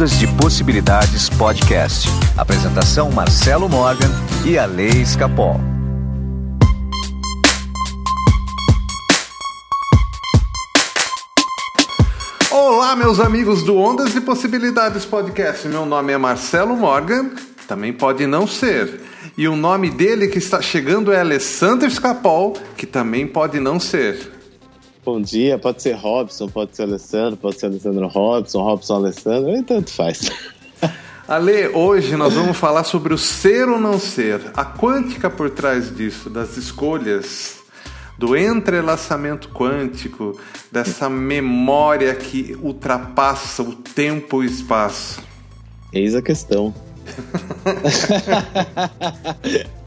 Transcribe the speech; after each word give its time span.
Ondas 0.00 0.18
de 0.18 0.26
Possibilidades 0.28 1.28
Podcast. 1.28 2.08
Apresentação 2.34 3.10
Marcelo 3.10 3.68
Morgan 3.68 4.08
e 4.46 4.56
a 4.56 4.64
Lei 4.64 4.88
Escapol. 4.88 5.60
Olá, 12.50 12.96
meus 12.96 13.20
amigos 13.20 13.62
do 13.62 13.76
Ondas 13.76 14.14
de 14.14 14.22
Possibilidades 14.22 15.04
Podcast. 15.04 15.68
Meu 15.68 15.84
nome 15.84 16.14
é 16.14 16.16
Marcelo 16.16 16.74
Morgan, 16.74 17.32
também 17.68 17.92
pode 17.92 18.26
não 18.26 18.46
ser. 18.46 19.02
E 19.36 19.46
o 19.46 19.54
nome 19.54 19.90
dele 19.90 20.28
que 20.28 20.38
está 20.38 20.62
chegando 20.62 21.12
é 21.12 21.20
Alessandro 21.20 21.86
Escapol, 21.86 22.54
que 22.74 22.86
também 22.86 23.26
pode 23.26 23.60
não 23.60 23.78
ser. 23.78 24.39
Bom 25.02 25.18
dia, 25.18 25.58
pode 25.58 25.80
ser 25.80 25.94
Robson, 25.94 26.46
pode 26.46 26.76
ser 26.76 26.82
Alessandro, 26.82 27.38
pode 27.38 27.58
ser 27.58 27.66
Alessandro 27.66 28.06
Robson, 28.06 28.62
Robson 28.62 28.96
Alessandro, 28.96 29.56
e 29.56 29.62
tanto 29.62 29.90
faz. 29.90 30.30
Ale, 31.26 31.68
hoje 31.68 32.16
nós 32.16 32.34
vamos 32.34 32.56
falar 32.56 32.84
sobre 32.84 33.14
o 33.14 33.18
ser 33.18 33.66
ou 33.66 33.80
não 33.80 33.98
ser, 33.98 34.42
a 34.54 34.62
quântica 34.62 35.30
por 35.30 35.48
trás 35.48 35.94
disso, 35.96 36.28
das 36.28 36.58
escolhas, 36.58 37.60
do 38.18 38.36
entrelaçamento 38.36 39.48
quântico, 39.48 40.38
dessa 40.70 41.08
memória 41.08 42.14
que 42.14 42.54
ultrapassa 42.60 43.62
o 43.62 43.74
tempo 43.74 44.42
e 44.42 44.46
o 44.46 44.50
espaço. 44.50 45.22
Eis 45.94 46.14
a 46.14 46.20
questão. 46.20 46.74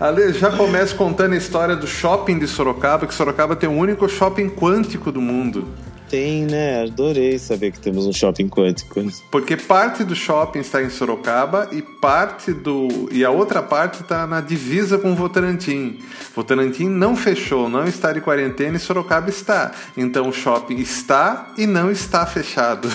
Ale, 0.00 0.32
já 0.32 0.50
começa 0.56 0.94
contando 0.94 1.32
a 1.32 1.36
história 1.36 1.74
do 1.74 1.86
shopping 1.86 2.38
de 2.38 2.46
Sorocaba, 2.46 3.04
que 3.04 3.12
Sorocaba 3.12 3.56
tem 3.56 3.68
o 3.68 3.72
único 3.72 4.08
shopping 4.08 4.48
quântico 4.48 5.10
do 5.10 5.20
mundo. 5.20 5.66
Tem, 6.08 6.46
né? 6.46 6.84
Adorei 6.84 7.38
saber 7.38 7.72
que 7.72 7.80
temos 7.80 8.06
um 8.06 8.12
shopping 8.12 8.48
quântico. 8.48 8.94
Porque 9.30 9.56
parte 9.56 10.04
do 10.04 10.14
shopping 10.14 10.60
está 10.60 10.82
em 10.82 10.88
Sorocaba 10.88 11.68
e 11.72 11.82
parte 11.82 12.52
do 12.52 13.08
e 13.10 13.24
a 13.24 13.30
outra 13.30 13.60
parte 13.60 14.00
está 14.02 14.26
na 14.26 14.40
divisa 14.40 14.96
com 14.98 15.14
Votorantim. 15.14 15.98
Votorantim 16.34 16.88
não 16.88 17.14
fechou, 17.14 17.68
não 17.68 17.84
está 17.84 18.12
de 18.12 18.20
quarentena 18.20 18.76
e 18.76 18.80
Sorocaba 18.80 19.28
está. 19.28 19.72
Então 19.96 20.28
o 20.28 20.32
shopping 20.32 20.76
está 20.76 21.48
e 21.58 21.66
não 21.66 21.90
está 21.90 22.24
fechado. 22.24 22.88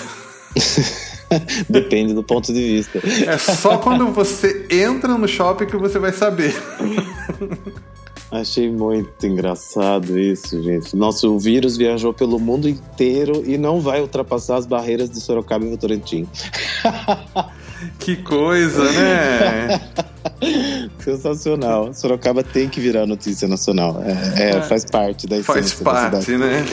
Depende 1.68 2.14
do 2.14 2.22
ponto 2.22 2.52
de 2.52 2.60
vista. 2.60 3.00
É 3.26 3.38
só 3.38 3.78
quando 3.78 4.06
você 4.08 4.66
entra 4.70 5.16
no 5.16 5.28
shopping 5.28 5.66
que 5.66 5.76
você 5.76 5.98
vai 5.98 6.12
saber. 6.12 6.54
Achei 8.30 8.68
muito 8.68 9.24
engraçado 9.24 10.18
isso, 10.18 10.60
gente. 10.60 10.96
Nosso 10.96 11.38
vírus 11.38 11.76
viajou 11.76 12.12
pelo 12.12 12.40
mundo 12.40 12.68
inteiro 12.68 13.44
e 13.46 13.56
não 13.56 13.80
vai 13.80 14.00
ultrapassar 14.00 14.56
as 14.56 14.66
barreiras 14.66 15.08
de 15.08 15.20
Sorocaba 15.20 15.64
e 15.64 15.70
Votorantim. 15.70 16.26
Que 18.00 18.16
coisa, 18.16 18.90
né? 18.90 19.80
Sensacional. 20.98 21.94
Sorocaba 21.94 22.42
tem 22.42 22.68
que 22.68 22.80
virar 22.80 23.06
notícia 23.06 23.46
nacional. 23.46 24.02
É, 24.02 24.50
é 24.50 24.62
faz 24.62 24.84
parte 24.84 25.28
da 25.28 25.40
Faz 25.42 25.74
parte, 25.74 26.36
né? 26.36 26.64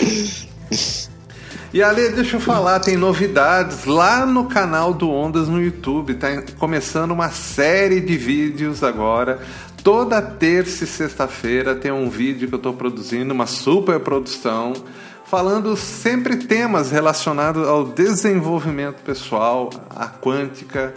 E 1.73 1.81
Ale, 1.81 2.09
deixa 2.09 2.36
eu 2.36 2.41
falar, 2.41 2.81
tem 2.81 2.97
novidades 2.97 3.86
lá 3.86 4.25
no 4.25 4.44
canal 4.47 4.94
do 4.94 5.09
Ondas 5.09 5.47
no 5.47 5.61
YouTube. 5.61 6.16
Tá 6.16 6.27
começando 6.59 7.11
uma 7.11 7.30
série 7.30 8.02
de 8.02 8.17
vídeos 8.17 8.83
agora. 8.83 9.39
Toda 9.81 10.22
terça 10.22 10.83
e 10.83 10.88
sexta-feira 10.88 11.73
tem 11.73 11.89
um 11.89 12.09
vídeo 12.09 12.49
que 12.49 12.53
eu 12.53 12.58
estou 12.58 12.73
produzindo, 12.73 13.33
uma 13.33 13.45
super 13.45 14.02
produção, 14.02 14.73
falando 15.23 15.77
sempre 15.77 16.36
temas 16.36 16.92
relacionados 16.92 17.66
ao 17.66 17.86
desenvolvimento 17.86 19.02
pessoal, 19.02 19.69
à 19.92 20.08
quântica, 20.09 20.94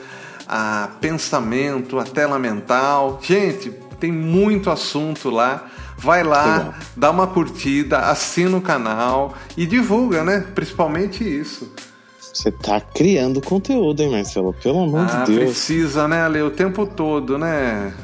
a 0.48 0.88
pensamento, 1.00 2.00
a 2.00 2.04
tela 2.04 2.36
mental. 2.36 3.20
Gente, 3.22 3.70
tem 4.00 4.10
muito 4.10 4.68
assunto 4.68 5.30
lá. 5.30 5.68
Vai 5.98 6.22
lá, 6.22 6.58
Legal. 6.58 6.74
dá 6.96 7.10
uma 7.10 7.26
curtida, 7.26 7.98
assina 7.98 8.56
o 8.56 8.60
canal 8.60 9.34
e 9.56 9.66
divulga, 9.66 10.22
né? 10.24 10.44
Principalmente 10.54 11.24
isso. 11.24 11.72
Você 12.18 12.50
tá 12.50 12.80
criando 12.80 13.40
conteúdo, 13.40 14.02
hein, 14.02 14.10
Marcelo? 14.10 14.52
Pelo 14.54 14.82
amor 14.82 15.06
ah, 15.08 15.24
de 15.24 15.32
Deus. 15.32 15.50
Precisa, 15.50 16.08
né, 16.08 16.22
Ale? 16.22 16.42
O 16.42 16.50
tempo 16.50 16.84
todo, 16.84 17.38
né? 17.38 17.94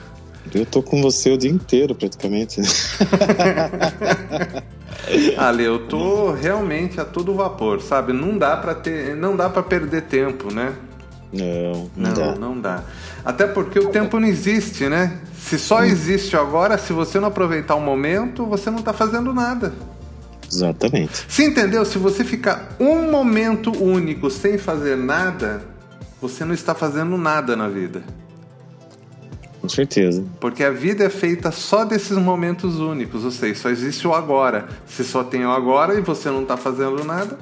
Eu 0.54 0.64
tô 0.64 0.82
com 0.82 1.02
você 1.02 1.30
o 1.30 1.38
dia 1.38 1.50
inteiro, 1.50 1.94
praticamente. 1.94 2.60
Ale, 5.36 5.64
eu 5.64 5.86
tô 5.86 6.32
realmente 6.32 7.00
a 7.00 7.04
todo 7.04 7.34
vapor, 7.34 7.80
sabe? 7.80 8.12
Não 8.12 8.38
dá 8.38 8.56
para 8.56 8.74
ter, 8.74 9.16
não 9.16 9.36
dá 9.36 9.48
para 9.50 9.62
perder 9.62 10.02
tempo, 10.02 10.52
né? 10.52 10.74
Não, 11.32 11.90
não, 11.96 12.08
não 12.08 12.14
dá. 12.14 12.34
não 12.34 12.60
dá. 12.60 12.84
Até 13.24 13.46
porque 13.46 13.78
o 13.78 13.88
tempo 13.88 14.18
não 14.18 14.26
existe, 14.26 14.88
né? 14.88 15.18
Se 15.38 15.58
só 15.58 15.84
existe 15.84 16.36
agora, 16.36 16.76
se 16.76 16.92
você 16.92 17.20
não 17.20 17.28
aproveitar 17.28 17.74
o 17.76 17.80
momento, 17.80 18.46
você 18.46 18.70
não 18.70 18.80
está 18.80 18.92
fazendo 18.92 19.32
nada. 19.32 19.72
Exatamente. 20.50 21.24
Você 21.28 21.44
entendeu? 21.44 21.84
Se 21.84 21.98
você 21.98 22.24
ficar 22.24 22.74
um 22.80 23.10
momento 23.10 23.70
único 23.82 24.28
sem 24.30 24.58
fazer 24.58 24.96
nada, 24.96 25.62
você 26.20 26.44
não 26.44 26.52
está 26.52 26.74
fazendo 26.74 27.16
nada 27.16 27.54
na 27.54 27.68
vida. 27.68 28.02
Com 29.60 29.68
certeza. 29.68 30.24
Porque 30.40 30.64
a 30.64 30.70
vida 30.70 31.04
é 31.04 31.10
feita 31.10 31.50
só 31.50 31.84
desses 31.84 32.16
momentos 32.16 32.78
únicos, 32.80 33.24
ou 33.24 33.30
seja, 33.30 33.60
só 33.60 33.68
existe 33.68 34.06
o 34.08 34.14
agora. 34.14 34.68
Se 34.86 35.04
só 35.04 35.22
tem 35.22 35.44
o 35.44 35.50
agora 35.50 35.94
e 35.94 36.00
você 36.00 36.30
não 36.30 36.42
está 36.42 36.56
fazendo 36.56 37.04
nada. 37.04 37.38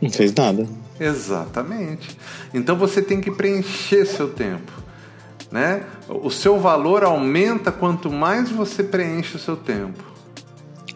Não 0.00 0.10
fez 0.10 0.32
nada. 0.34 0.66
Exatamente. 1.00 2.16
Então 2.52 2.76
você 2.76 3.00
tem 3.00 3.20
que 3.20 3.30
preencher 3.30 4.04
seu 4.04 4.28
tempo. 4.28 4.70
Né? 5.50 5.82
O 6.08 6.30
seu 6.30 6.60
valor 6.60 7.02
aumenta 7.02 7.72
quanto 7.72 8.12
mais 8.12 8.50
você 8.50 8.84
preenche 8.84 9.36
o 9.36 9.38
seu 9.38 9.56
tempo. 9.56 10.04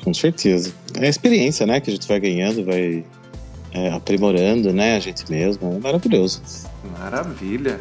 Com 0.05 0.13
certeza. 0.13 0.73
É 1.01 1.07
a 1.07 1.09
experiência 1.09 1.67
né, 1.67 1.81
que 1.81 1.91
a 1.91 1.93
gente 1.93 2.07
vai 2.07 2.21
ganhando, 2.21 2.65
vai 2.65 3.05
é, 3.73 3.91
aprimorando 3.91 4.73
né, 4.73 4.97
a 4.97 5.01
gente 5.01 5.29
mesmo. 5.31 5.75
É 5.75 5.79
maravilhoso. 5.81 6.43
Maravilha. 6.99 7.81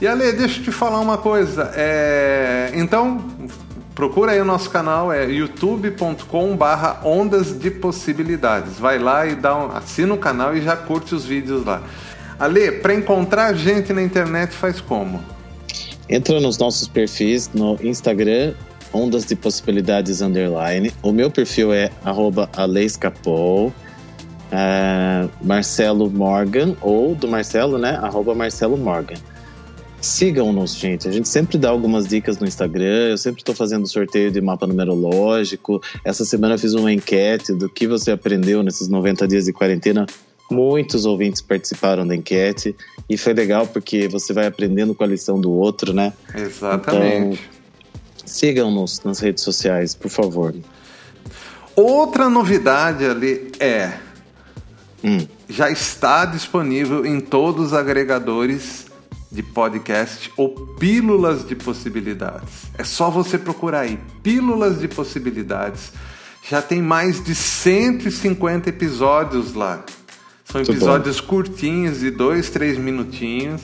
E 0.00 0.06
Ale, 0.06 0.32
deixa 0.32 0.60
eu 0.60 0.64
te 0.64 0.70
falar 0.70 1.00
uma 1.00 1.16
coisa. 1.16 1.72
É... 1.74 2.70
Então, 2.74 3.24
procura 3.94 4.32
aí 4.32 4.40
o 4.40 4.44
nosso 4.44 4.70
canal, 4.70 5.12
é 5.12 5.24
youtube.com 5.26 6.56
barra 6.56 7.00
ondas 7.04 7.58
de 7.58 7.70
possibilidades. 7.70 8.78
Vai 8.78 8.98
lá 8.98 9.26
e 9.26 9.34
dá 9.34 9.56
um... 9.56 9.72
assina 9.72 10.12
o 10.14 10.18
canal 10.18 10.56
e 10.56 10.62
já 10.62 10.76
curte 10.76 11.14
os 11.14 11.24
vídeos 11.24 11.64
lá. 11.64 11.82
Ale, 12.38 12.72
para 12.72 12.94
encontrar 12.94 13.54
gente 13.54 13.92
na 13.92 14.02
internet 14.02 14.52
faz 14.52 14.80
como? 14.80 15.20
Entra 16.08 16.40
nos 16.40 16.58
nossos 16.58 16.88
perfis 16.88 17.50
no 17.54 17.78
Instagram, 17.82 18.54
Ondas 18.92 19.24
de 19.24 19.36
Possibilidades 19.36 20.20
Underline. 20.20 20.92
O 21.02 21.12
meu 21.12 21.30
perfil 21.30 21.72
é 21.72 21.90
arroba. 22.04 22.50
Uh, 24.52 25.30
Marcelo 25.40 26.10
Morgan, 26.10 26.76
ou 26.82 27.14
do 27.14 27.26
Marcelo, 27.26 27.78
né? 27.78 27.98
Arroba 28.02 28.34
Marcelo 28.34 28.76
Morgan. 28.76 29.14
Sigam-nos, 30.02 30.74
gente. 30.74 31.06
A 31.08 31.12
gente 31.12 31.28
sempre 31.28 31.56
dá 31.56 31.70
algumas 31.70 32.08
dicas 32.08 32.36
no 32.36 32.46
Instagram. 32.46 33.10
Eu 33.10 33.16
sempre 33.16 33.40
estou 33.40 33.54
fazendo 33.54 33.86
sorteio 33.86 34.32
de 34.32 34.40
mapa 34.40 34.66
numerológico. 34.66 35.80
Essa 36.04 36.24
semana 36.24 36.54
eu 36.54 36.58
fiz 36.58 36.74
uma 36.74 36.92
enquete 36.92 37.52
do 37.52 37.68
que 37.68 37.86
você 37.86 38.10
aprendeu 38.10 38.64
nesses 38.64 38.88
90 38.88 39.28
dias 39.28 39.44
de 39.44 39.52
quarentena. 39.52 40.04
Muitos 40.50 41.06
ouvintes 41.06 41.40
participaram 41.40 42.04
da 42.04 42.16
enquete 42.16 42.74
e 43.08 43.16
foi 43.16 43.32
legal 43.32 43.64
porque 43.64 44.08
você 44.08 44.32
vai 44.32 44.46
aprendendo 44.48 44.92
com 44.92 45.04
a 45.04 45.06
lição 45.06 45.40
do 45.40 45.52
outro, 45.52 45.92
né? 45.92 46.12
Exatamente. 46.34 47.40
Então, 47.40 48.26
sigam-nos 48.26 49.00
nas 49.04 49.20
redes 49.20 49.44
sociais, 49.44 49.94
por 49.94 50.10
favor. 50.10 50.52
Outra 51.76 52.28
novidade 52.28 53.04
ali 53.04 53.52
é. 53.60 53.92
Hum. 55.04 55.26
Já 55.48 55.70
está 55.70 56.24
disponível 56.24 57.06
em 57.06 57.20
todos 57.20 57.66
os 57.66 57.72
agregadores 57.72 58.91
de 59.32 59.42
podcast 59.42 60.30
ou 60.36 60.50
Pílulas 60.78 61.46
de 61.46 61.56
Possibilidades. 61.56 62.64
É 62.76 62.84
só 62.84 63.10
você 63.10 63.38
procurar 63.38 63.80
aí, 63.80 63.98
Pílulas 64.22 64.78
de 64.78 64.86
Possibilidades. 64.86 65.92
Já 66.48 66.60
tem 66.60 66.82
mais 66.82 67.24
de 67.24 67.34
150 67.34 68.68
episódios 68.68 69.54
lá. 69.54 69.82
São 70.44 70.60
episódios 70.60 71.18
curtinhos, 71.18 72.00
de 72.00 72.10
dois, 72.10 72.50
três 72.50 72.76
minutinhos. 72.76 73.62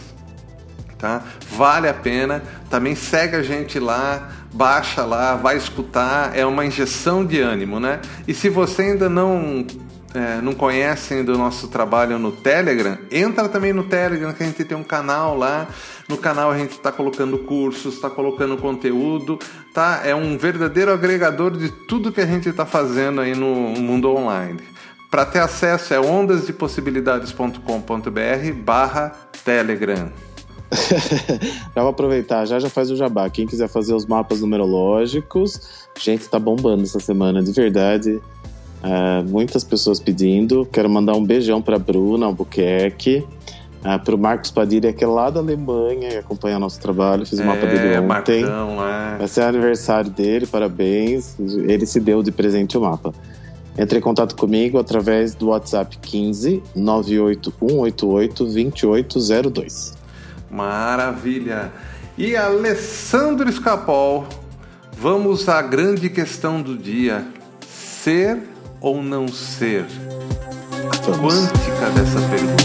Tá? 0.96 1.22
Vale 1.54 1.86
a 1.86 1.94
pena. 1.94 2.42
Também 2.70 2.94
segue 2.94 3.36
a 3.36 3.42
gente 3.42 3.78
lá, 3.78 4.30
baixa 4.52 5.04
lá, 5.04 5.36
vai 5.36 5.58
escutar. 5.58 6.36
É 6.36 6.46
uma 6.46 6.64
injeção 6.64 7.26
de 7.26 7.40
ânimo, 7.40 7.78
né? 7.78 8.00
E 8.26 8.32
se 8.32 8.48
você 8.48 8.82
ainda 8.82 9.08
não 9.08 9.66
é, 10.18 10.42
não 10.42 10.52
conhecem 10.52 11.24
do 11.24 11.38
nosso 11.38 11.68
trabalho 11.68 12.18
no 12.18 12.32
Telegram, 12.32 12.98
entra 13.10 13.48
também 13.48 13.72
no 13.72 13.84
Telegram, 13.84 14.32
que 14.32 14.42
a 14.42 14.46
gente 14.46 14.64
tem 14.64 14.76
um 14.76 14.82
canal 14.82 15.36
lá. 15.36 15.68
No 16.08 16.16
canal 16.16 16.50
a 16.50 16.58
gente 16.58 16.72
está 16.72 16.90
colocando 16.90 17.38
cursos, 17.38 17.94
está 17.94 18.10
colocando 18.10 18.56
conteúdo, 18.56 19.38
tá? 19.72 20.02
É 20.04 20.14
um 20.14 20.36
verdadeiro 20.36 20.92
agregador 20.92 21.56
de 21.56 21.70
tudo 21.70 22.10
que 22.10 22.20
a 22.20 22.26
gente 22.26 22.48
está 22.48 22.66
fazendo 22.66 23.20
aí 23.20 23.34
no 23.34 23.46
mundo 23.46 24.10
online. 24.10 24.60
Para 25.10 25.24
ter 25.24 25.38
acesso 25.38 25.94
é 25.94 26.00
ondasdepossibilidades.com.br 26.00 28.52
barra 28.64 29.12
Telegram. 29.44 30.10
já 31.74 31.80
vou 31.80 31.88
aproveitar, 31.88 32.44
já 32.44 32.58
já 32.58 32.68
faz 32.68 32.90
o 32.90 32.96
jabá. 32.96 33.30
Quem 33.30 33.46
quiser 33.46 33.68
fazer 33.68 33.94
os 33.94 34.04
mapas 34.04 34.40
numerológicos, 34.40 35.88
gente, 35.98 36.28
tá 36.28 36.38
bombando 36.38 36.82
essa 36.82 37.00
semana, 37.00 37.42
de 37.42 37.52
verdade. 37.52 38.20
É, 38.82 39.22
muitas 39.22 39.64
pessoas 39.64 39.98
pedindo. 40.00 40.66
Quero 40.66 40.88
mandar 40.88 41.14
um 41.14 41.24
beijão 41.24 41.60
para 41.60 41.78
Bruna 41.78 42.26
Albuquerque. 42.26 43.24
Uh, 43.78 43.96
para 44.04 44.12
o 44.12 44.18
Marcos 44.18 44.50
Padilha, 44.50 44.92
que 44.92 45.04
é 45.04 45.06
lá 45.06 45.30
da 45.30 45.38
Alemanha 45.38 46.08
e 46.12 46.16
acompanha 46.16 46.58
nosso 46.58 46.80
trabalho. 46.80 47.24
Fiz 47.24 47.38
o 47.38 47.42
é, 47.42 47.44
mapa 47.44 47.64
dele 47.64 47.96
ontem. 47.96 48.42
Marcão, 48.42 48.84
é. 48.84 49.18
Vai 49.18 49.28
ser 49.28 49.42
aniversário 49.42 50.10
dele, 50.10 50.48
parabéns. 50.48 51.36
Ele 51.38 51.86
se 51.86 52.00
deu 52.00 52.20
de 52.20 52.32
presente 52.32 52.76
o 52.76 52.80
mapa. 52.80 53.14
Entre 53.78 53.96
em 53.96 54.02
contato 54.02 54.34
comigo 54.34 54.80
através 54.80 55.36
do 55.36 55.50
WhatsApp 55.50 55.96
15 55.98 56.60
98188 56.74 58.44
2802. 58.44 59.94
Maravilha! 60.50 61.70
E 62.16 62.34
Alessandro 62.34 63.48
Escapol, 63.48 64.26
vamos 64.90 65.48
à 65.48 65.62
grande 65.62 66.10
questão 66.10 66.60
do 66.60 66.76
dia: 66.76 67.24
ser 67.60 68.40
ou 68.80 69.02
não 69.02 69.28
ser? 69.28 69.84
A 70.90 70.96
quântica 71.18 71.90
dessa 71.94 72.20
pergunta. 72.28 72.64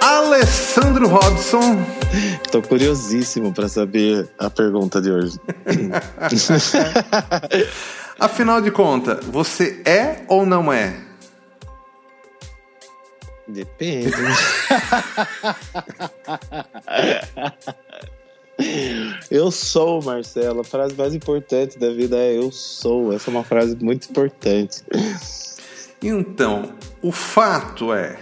Alessandro 0.00 1.08
Robson. 1.08 1.84
Tô 2.50 2.62
curiosíssimo 2.62 3.52
para 3.52 3.68
saber 3.68 4.28
a 4.38 4.50
pergunta 4.50 5.00
de 5.00 5.10
hoje. 5.10 5.38
Afinal 8.18 8.60
de 8.60 8.70
contas, 8.70 9.24
você 9.24 9.80
é 9.84 10.22
ou 10.28 10.44
não 10.44 10.72
é? 10.72 10.94
Depende. 13.48 14.12
eu 19.30 19.50
sou, 19.50 20.02
Marcelo. 20.02 20.60
A 20.60 20.64
frase 20.64 20.94
mais 20.94 21.14
importante 21.14 21.78
da 21.78 21.90
vida 21.90 22.16
é 22.16 22.36
eu 22.36 22.50
sou. 22.50 23.12
Essa 23.12 23.30
é 23.30 23.32
uma 23.32 23.44
frase 23.44 23.76
muito 23.80 24.08
importante. 24.10 24.82
Então, 26.02 26.72
o 27.02 27.12
fato 27.12 27.92
é 27.92 28.18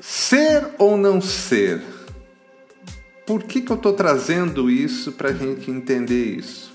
ser 0.00 0.66
ou 0.78 0.96
não 0.96 1.20
ser. 1.20 1.82
Por 3.26 3.42
que, 3.42 3.60
que 3.60 3.72
eu 3.72 3.76
estou 3.76 3.92
trazendo 3.92 4.70
isso 4.70 5.10
para 5.12 5.30
a 5.30 5.32
gente 5.32 5.70
entender 5.70 6.36
isso? 6.38 6.72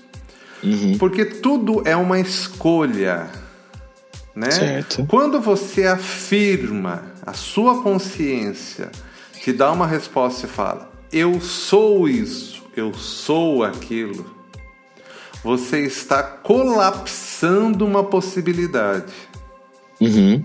Uhum. 0.62 0.98
Porque 0.98 1.24
tudo 1.24 1.82
é 1.86 1.96
uma 1.96 2.20
escolha. 2.20 3.30
Né? 4.34 4.50
Certo. 4.50 5.06
Quando 5.06 5.40
você 5.40 5.86
afirma 5.86 7.04
a 7.24 7.32
sua 7.32 7.82
consciência, 7.82 8.90
te 9.42 9.52
dá 9.52 9.72
uma 9.72 9.88
resposta 9.88 10.46
e 10.46 10.48
fala: 10.48 10.88
Eu 11.12 11.40
sou 11.40 12.08
isso, 12.08 12.62
eu 12.76 12.94
sou 12.94 13.64
aquilo. 13.64 14.24
Você 15.42 15.80
está 15.80 16.22
colapsando 16.22 17.84
uma 17.84 18.04
possibilidade. 18.04 19.12
Uhum. 20.00 20.44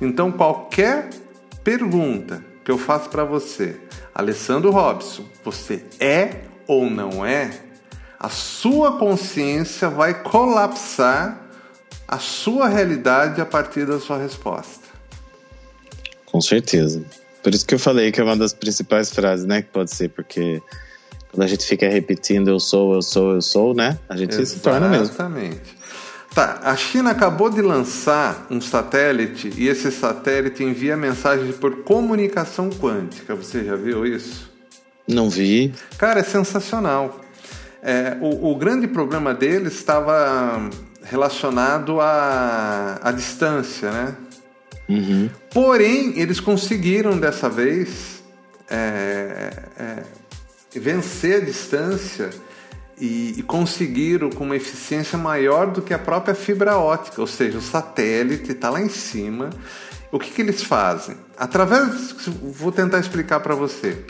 Então, 0.00 0.32
qualquer 0.32 1.10
pergunta 1.62 2.42
que 2.64 2.70
eu 2.70 2.78
faço 2.78 3.10
para 3.10 3.24
você, 3.24 3.78
Alessandro 4.14 4.70
Robson, 4.70 5.24
você 5.44 5.84
é 6.00 6.44
ou 6.66 6.88
não 6.88 7.22
é? 7.22 7.50
A 8.18 8.30
sua 8.30 8.98
consciência 8.98 9.90
vai 9.90 10.22
colapsar 10.22 11.46
a 12.08 12.18
sua 12.18 12.68
realidade 12.68 13.38
a 13.38 13.46
partir 13.46 13.86
da 13.86 14.00
sua 14.00 14.16
resposta. 14.16 14.88
Com 16.24 16.40
certeza. 16.40 17.04
Por 17.42 17.54
isso 17.54 17.66
que 17.66 17.74
eu 17.74 17.78
falei 17.78 18.12
que 18.12 18.20
é 18.20 18.24
uma 18.24 18.36
das 18.36 18.52
principais 18.52 19.10
frases, 19.10 19.46
né? 19.46 19.62
Que 19.62 19.68
pode 19.68 19.94
ser, 19.94 20.10
porque 20.10 20.62
quando 21.32 21.42
a 21.42 21.46
gente 21.46 21.64
fica 21.64 21.88
repetindo 21.88 22.48
eu 22.48 22.60
sou, 22.60 22.94
eu 22.94 23.02
sou, 23.02 23.34
eu 23.34 23.42
sou, 23.42 23.74
né? 23.74 23.98
A 24.08 24.16
gente 24.16 24.30
Exatamente. 24.30 24.50
se 24.50 24.60
torna 24.60 24.88
mesmo. 24.88 25.04
Exatamente. 25.04 25.80
Tá, 26.34 26.60
a 26.62 26.76
China 26.76 27.10
acabou 27.10 27.50
de 27.50 27.60
lançar 27.60 28.46
um 28.50 28.60
satélite 28.60 29.52
e 29.56 29.66
esse 29.66 29.90
satélite 29.90 30.62
envia 30.62 30.96
mensagens 30.96 31.56
por 31.56 31.82
comunicação 31.82 32.70
quântica. 32.70 33.34
Você 33.34 33.64
já 33.64 33.74
viu 33.74 34.06
isso? 34.06 34.48
Não 35.08 35.28
vi. 35.28 35.74
Cara, 35.98 36.20
é 36.20 36.22
sensacional. 36.22 37.20
É, 37.82 38.16
o, 38.20 38.52
o, 38.52 38.56
grande 38.56 38.86
problema 38.86 39.34
dele 39.34 39.68
estava 39.68 40.70
relacionado 41.02 42.00
à, 42.00 43.00
à 43.02 43.10
distância, 43.10 43.90
né? 43.90 44.14
Uhum. 44.90 45.30
Porém, 45.52 46.18
eles 46.18 46.40
conseguiram 46.40 47.18
dessa 47.18 47.48
vez 47.48 48.24
é, 48.68 49.50
é, 49.78 50.02
vencer 50.78 51.42
a 51.42 51.44
distância 51.44 52.30
e, 52.98 53.34
e 53.38 53.42
conseguiram 53.42 54.30
com 54.30 54.44
uma 54.44 54.56
eficiência 54.56 55.16
maior 55.16 55.68
do 55.68 55.80
que 55.80 55.94
a 55.94 55.98
própria 55.98 56.34
fibra 56.34 56.76
ótica, 56.76 57.20
ou 57.20 57.26
seja, 57.26 57.58
o 57.58 57.62
satélite 57.62 58.50
está 58.50 58.68
lá 58.68 58.80
em 58.80 58.88
cima. 58.88 59.50
O 60.12 60.18
que, 60.18 60.30
que 60.30 60.42
eles 60.42 60.62
fazem? 60.62 61.16
Através, 61.38 62.14
vou 62.42 62.72
tentar 62.72 62.98
explicar 62.98 63.38
para 63.38 63.54
você. 63.54 64.04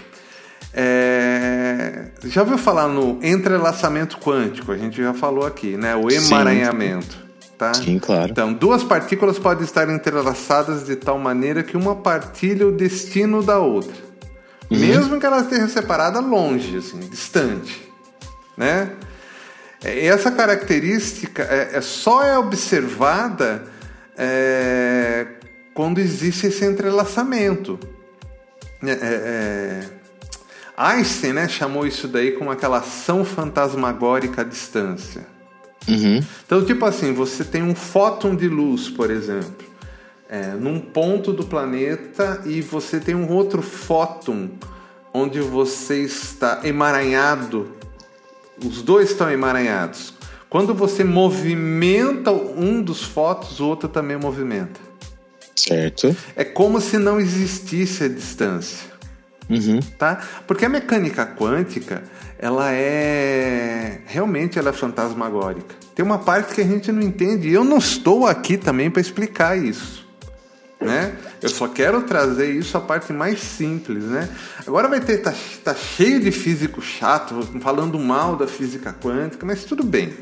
É, 0.72 2.06
já 2.24 2.40
ouviu 2.40 2.56
falar 2.56 2.88
no 2.88 3.18
entrelaçamento 3.22 4.16
quântico? 4.18 4.72
A 4.72 4.78
gente 4.78 5.02
já 5.02 5.12
falou 5.12 5.44
aqui, 5.44 5.76
né? 5.76 5.94
O 5.94 6.10
emaranhamento. 6.10 7.12
Sim. 7.12 7.29
Tá? 7.60 7.74
Sim, 7.74 7.98
claro. 7.98 8.32
Então, 8.32 8.54
duas 8.54 8.82
partículas 8.82 9.38
podem 9.38 9.64
estar 9.64 9.86
entrelaçadas 9.90 10.86
de 10.86 10.96
tal 10.96 11.18
maneira 11.18 11.62
que 11.62 11.76
uma 11.76 11.94
partilha 11.94 12.66
o 12.66 12.72
destino 12.72 13.42
da 13.42 13.58
outra. 13.58 13.92
Uhum. 14.70 14.78
Mesmo 14.78 15.20
que 15.20 15.26
ela 15.26 15.40
esteja 15.40 15.68
separada 15.68 16.20
longe, 16.20 16.78
assim, 16.78 16.98
distante 17.00 17.90
né? 18.60 18.90
Essa 19.82 20.30
característica 20.30 21.42
é, 21.42 21.76
é 21.78 21.80
só 21.80 22.22
é 22.22 22.36
observada 22.36 23.64
é, 24.18 25.26
quando 25.72 25.98
existe 25.98 26.48
esse 26.48 26.62
entrelaçamento. 26.66 27.80
É, 28.82 28.90
é, 28.90 28.96
é, 29.02 29.88
Einstein 30.76 31.32
né, 31.32 31.48
chamou 31.48 31.86
isso 31.86 32.06
daí 32.06 32.32
como 32.32 32.50
aquela 32.50 32.78
ação 32.78 33.24
fantasmagórica 33.24 34.42
à 34.42 34.44
distância. 34.44 35.26
Uhum. 35.88 36.20
Então, 36.46 36.64
tipo 36.64 36.84
assim, 36.84 37.12
você 37.12 37.44
tem 37.44 37.62
um 37.62 37.74
fóton 37.74 38.34
de 38.36 38.48
luz, 38.48 38.88
por 38.88 39.10
exemplo, 39.10 39.66
é, 40.28 40.48
num 40.48 40.78
ponto 40.78 41.32
do 41.32 41.44
planeta 41.44 42.42
e 42.44 42.60
você 42.60 43.00
tem 43.00 43.14
um 43.14 43.32
outro 43.32 43.62
fóton 43.62 44.50
onde 45.12 45.40
você 45.40 46.02
está 46.02 46.60
emaranhado 46.64 47.80
os 48.64 48.82
dois 48.82 49.10
estão 49.10 49.30
emaranhados. 49.30 50.14
Quando 50.48 50.74
você 50.74 51.04
movimenta 51.04 52.32
um 52.32 52.82
dos 52.82 53.02
fótons, 53.02 53.60
o 53.60 53.66
outro 53.66 53.88
também 53.88 54.16
movimenta. 54.16 54.80
Certo. 55.54 56.14
É 56.34 56.44
como 56.44 56.80
se 56.80 56.98
não 56.98 57.20
existisse 57.20 58.04
a 58.04 58.08
distância. 58.08 58.90
Uhum. 59.48 59.80
Tá? 59.98 60.22
Porque 60.46 60.64
a 60.64 60.68
mecânica 60.68 61.26
quântica, 61.26 62.02
ela 62.40 62.72
é 62.72 64.00
realmente 64.06 64.58
ela 64.58 64.70
é 64.70 64.72
fantasmagórica. 64.72 65.74
Tem 65.94 66.04
uma 66.04 66.18
parte 66.18 66.54
que 66.54 66.60
a 66.60 66.64
gente 66.64 66.90
não 66.90 67.02
entende. 67.02 67.48
E 67.48 67.52
eu 67.52 67.62
não 67.62 67.78
estou 67.78 68.26
aqui 68.26 68.56
também 68.56 68.90
para 68.90 69.00
explicar 69.00 69.56
isso 69.56 70.00
né? 70.80 71.14
Eu 71.42 71.48
só 71.48 71.68
quero 71.68 72.02
trazer 72.02 72.50
isso 72.50 72.76
a 72.76 72.80
parte 72.80 73.12
mais 73.12 73.40
simples, 73.40 74.04
né? 74.04 74.28
Agora 74.66 74.88
vai 74.88 75.00
ter 75.00 75.18
tá, 75.18 75.34
tá 75.62 75.74
cheio 75.74 76.20
de 76.20 76.32
físico 76.32 76.80
chato 76.80 77.46
falando 77.60 77.98
mal 77.98 78.34
da 78.34 78.46
física 78.46 78.92
quântica, 78.92 79.44
mas 79.44 79.64
tudo 79.64 79.84
bem. 79.84 80.14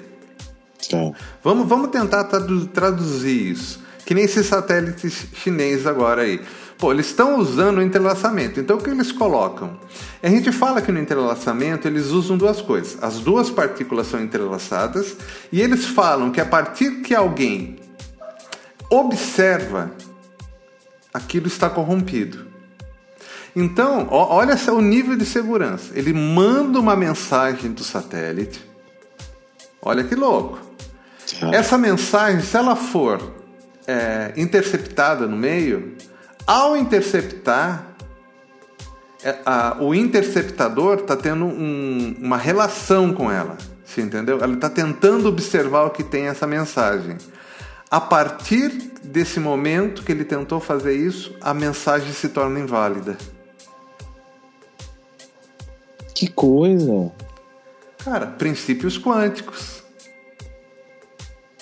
Sim. 0.79 1.15
Vamos, 1.43 1.69
vamos 1.69 1.91
tentar 1.91 2.25
traduzir 2.73 3.53
isso. 3.53 3.81
Que 4.05 4.15
nem 4.15 4.25
esses 4.25 4.47
satélites 4.47 5.27
chineses 5.35 5.87
agora 5.87 6.23
aí. 6.23 6.41
Pô, 6.79 6.93
eles 6.93 7.07
estão 7.07 7.39
usando 7.39 7.79
o 7.79 7.83
entrelaçamento. 7.83 8.61
Então 8.61 8.77
o 8.77 8.81
que 8.81 8.89
eles 8.89 9.11
colocam? 9.11 9.79
A 10.23 10.29
gente 10.29 10.53
fala 10.53 10.81
que 10.81 10.93
no 10.93 11.01
entrelaçamento 11.01 11.89
eles 11.89 12.07
usam 12.07 12.39
duas 12.39 12.63
coisas. 12.63 12.97
As 13.03 13.19
duas 13.19 13.51
partículas 13.51 14.07
são 14.07 14.23
entrelaçadas 14.23 15.17
e 15.51 15.61
eles 15.61 15.87
falam 15.87 16.31
que 16.31 16.41
a 16.41 16.47
partir 16.47 17.03
que 17.03 17.15
alguém 17.15 17.77
observa 18.89 19.91
aquilo 21.13 21.49
está 21.49 21.69
corrompido. 21.69 22.47
Então, 23.57 24.07
olha 24.11 24.55
o 24.73 24.81
nível 24.81 25.17
de 25.17 25.27
segurança. 25.27 25.93
Ele 25.99 26.13
manda 26.13 26.79
uma 26.79 26.95
mensagem 26.95 27.73
do 27.73 27.83
satélite. 27.83 28.65
Olha 29.83 30.05
que 30.05 30.15
louco. 30.15 30.61
Essa 31.53 31.77
mensagem, 31.77 32.41
se 32.41 32.57
ela 32.57 32.77
for 32.77 33.35
é, 33.87 34.33
interceptada 34.37 35.27
no 35.27 35.37
meio, 35.37 35.97
ao 36.49 36.75
interceptar, 36.75 37.95
é, 39.23 39.39
a, 39.45 39.77
o 39.81 39.95
interceptador 39.95 41.01
está 41.01 41.15
tendo 41.15 41.45
um, 41.45 42.17
uma 42.19 42.39
relação 42.39 43.13
com 43.13 43.31
ela. 43.31 43.59
Você 43.85 44.01
entendeu? 44.01 44.39
Ela 44.41 44.55
está 44.55 44.71
tentando 44.71 45.29
observar 45.29 45.85
o 45.85 45.91
que 45.91 46.03
tem 46.03 46.27
essa 46.27 46.47
mensagem. 46.47 47.19
A 47.91 48.01
partir 48.01 48.71
desse 49.05 49.39
momento 49.39 50.03
que 50.03 50.11
ele 50.11 50.25
tentou 50.25 50.59
fazer 50.59 50.95
isso, 50.95 51.37
a 51.43 51.53
mensagem 51.53 52.15
se 52.15 52.31
torna 52.31 52.59
inválida. 52.59 53.19
Que 56.15 56.29
coisa! 56.29 57.13
Cara, 58.03 58.27
princípios 58.27 58.99
quânticos. 58.99 59.83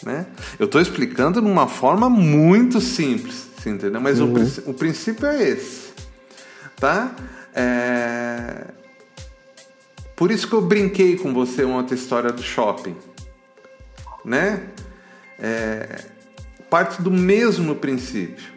Né? 0.04 0.26
Eu 0.60 0.66
estou 0.66 0.80
explicando 0.80 1.40
de 1.40 1.46
uma 1.46 1.66
forma 1.66 2.08
muito 2.08 2.80
simples, 2.80 3.48
entendeu? 3.68 4.00
Mas 4.00 4.20
uhum. 4.20 4.34
o, 4.34 4.70
o, 4.70 4.74
princípio 4.74 5.26
é 5.26 5.42
esse, 5.42 5.92
tá? 6.76 7.14
É... 7.54 8.66
Por 10.14 10.30
isso 10.30 10.48
que 10.48 10.54
eu 10.54 10.62
brinquei 10.62 11.16
com 11.16 11.34
você 11.34 11.64
uma 11.64 11.78
outra 11.78 11.94
história 11.94 12.32
do 12.32 12.42
shopping, 12.42 12.96
né? 14.24 14.68
É... 15.38 16.04
Parte 16.70 17.00
do 17.02 17.10
mesmo 17.10 17.74
princípio. 17.76 18.56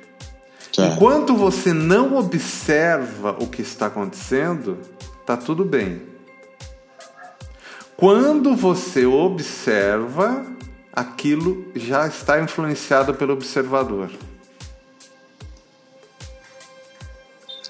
Tá. 0.76 0.88
Enquanto 0.88 1.36
você 1.36 1.74
não 1.74 2.16
observa 2.16 3.36
o 3.40 3.48
que 3.48 3.62
está 3.62 3.88
acontecendo, 3.88 4.78
tá 5.26 5.36
tudo 5.36 5.66
bem. 5.66 6.02
Quando 7.96 8.56
você 8.56 9.06
observa, 9.06 10.46
aquilo 10.94 11.66
já 11.76 12.08
está 12.08 12.42
influenciado 12.42 13.14
pelo 13.14 13.34
observador. 13.34 14.10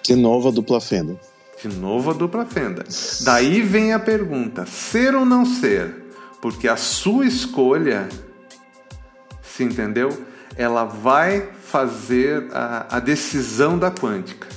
De 0.09 0.15
novo 0.15 0.47
a 0.47 0.51
dupla 0.51 0.81
fenda. 0.81 1.19
De 1.61 1.67
novo 1.67 2.09
a 2.09 2.13
dupla 2.13 2.43
fenda. 2.43 2.83
Daí 3.21 3.61
vem 3.61 3.93
a 3.93 3.99
pergunta: 3.99 4.65
ser 4.65 5.13
ou 5.13 5.23
não 5.23 5.45
ser? 5.45 5.93
Porque 6.41 6.67
a 6.67 6.75
sua 6.75 7.27
escolha, 7.27 8.09
se 9.43 9.63
entendeu? 9.63 10.09
Ela 10.57 10.83
vai 10.83 11.47
fazer 11.61 12.47
a, 12.51 12.97
a 12.97 12.99
decisão 12.99 13.77
da 13.77 13.91
quântica. 13.91 14.47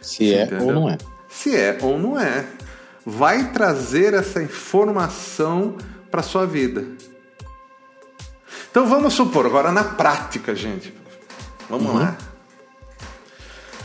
Se 0.00 0.34
é 0.34 0.42
entendeu? 0.42 0.66
ou 0.66 0.72
não 0.72 0.90
é. 0.90 0.98
Se 1.28 1.54
é 1.54 1.78
ou 1.80 1.96
não 1.96 2.18
é. 2.18 2.44
Vai 3.06 3.52
trazer 3.52 4.14
essa 4.14 4.42
informação 4.42 5.76
para 6.10 6.22
sua 6.22 6.44
vida. 6.44 6.84
Então 8.68 8.84
vamos 8.84 9.14
supor, 9.14 9.46
agora 9.46 9.70
na 9.70 9.84
prática, 9.84 10.56
gente. 10.56 10.92
Vamos 11.70 11.86
uhum. 11.86 11.98
lá. 11.98 12.18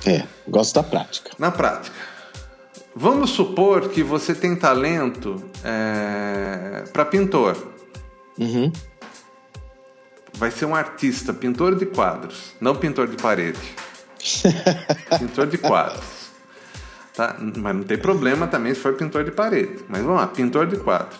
É, 0.06 0.24
gosto 0.48 0.76
da 0.76 0.84
prática. 0.84 1.32
Na 1.38 1.52
prática. 1.52 1.96
Vamos 2.96 3.32
supor 3.32 3.90
que 3.90 4.04
você 4.04 4.36
tem 4.36 4.56
talento 4.56 5.44
é, 5.64 6.84
para 6.92 7.06
pintor. 7.06 7.58
Uhum. 8.38 8.72
Vai 10.36 10.52
ser 10.52 10.66
um 10.66 10.76
artista, 10.76 11.34
pintor 11.34 11.76
de 11.76 11.86
quadros, 11.86 12.54
não 12.60 12.76
pintor 12.76 13.08
de 13.08 13.18
parede. 13.18 13.60
pintor 15.20 15.48
de 15.48 15.58
quadros. 15.58 16.24
Tá? 17.16 17.36
Mas 17.40 17.76
não 17.76 17.84
tem 17.84 17.98
problema 17.98 18.48
também 18.48 18.74
se 18.74 18.80
for 18.80 18.94
pintor 18.94 19.24
de 19.24 19.32
parede. 19.32 19.84
Mas 19.88 20.02
vamos 20.02 20.18
lá, 20.18 20.28
pintor 20.28 20.68
de 20.68 20.78
quadros. 20.78 21.18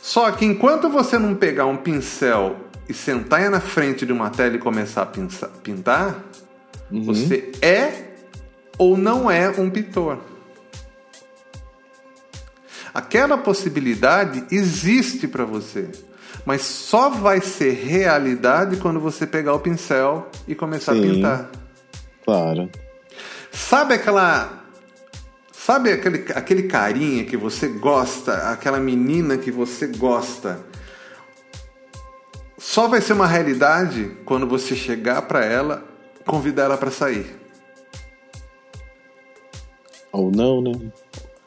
Só 0.00 0.30
que 0.32 0.44
enquanto 0.44 0.88
você 0.88 1.18
não 1.18 1.34
pegar 1.34 1.66
um 1.66 1.76
pincel 1.76 2.56
e 2.88 2.94
sentar 2.94 3.48
na 3.50 3.60
frente 3.60 4.04
de 4.04 4.12
uma 4.12 4.30
tela 4.30 4.56
e 4.56 4.58
começar 4.58 5.02
a 5.02 5.06
pintar, 5.06 6.16
uhum. 6.92 7.02
você 7.02 7.50
é 7.60 8.12
ou 8.78 8.96
não 8.96 9.30
é 9.30 9.48
um 9.50 9.70
pintor. 9.70 10.18
Aquela 12.94 13.38
possibilidade 13.38 14.44
existe 14.50 15.26
para 15.26 15.44
você, 15.44 15.90
mas 16.44 16.62
só 16.62 17.08
vai 17.08 17.40
ser 17.40 17.72
realidade 17.72 18.76
quando 18.76 19.00
você 19.00 19.26
pegar 19.26 19.54
o 19.54 19.60
pincel 19.60 20.30
e 20.46 20.54
começar 20.54 20.92
Sim, 20.92 20.98
a 20.98 21.02
pintar. 21.02 21.50
Claro. 22.24 22.70
Sabe 23.50 23.94
aquela 23.94 24.62
Sabe 25.64 25.92
aquele, 25.92 26.24
aquele 26.34 26.64
carinha 26.64 27.24
que 27.24 27.36
você 27.36 27.68
gosta, 27.68 28.50
aquela 28.50 28.80
menina 28.80 29.38
que 29.38 29.52
você 29.52 29.86
gosta, 29.86 30.58
só 32.58 32.88
vai 32.88 33.00
ser 33.00 33.12
uma 33.12 33.28
realidade 33.28 34.10
quando 34.24 34.44
você 34.44 34.74
chegar 34.74 35.22
para 35.22 35.44
ela, 35.44 35.84
convidar 36.26 36.64
ela 36.64 36.76
para 36.76 36.90
sair. 36.90 37.26
Ou 40.12 40.30
não, 40.30 40.60
né? 40.60 40.72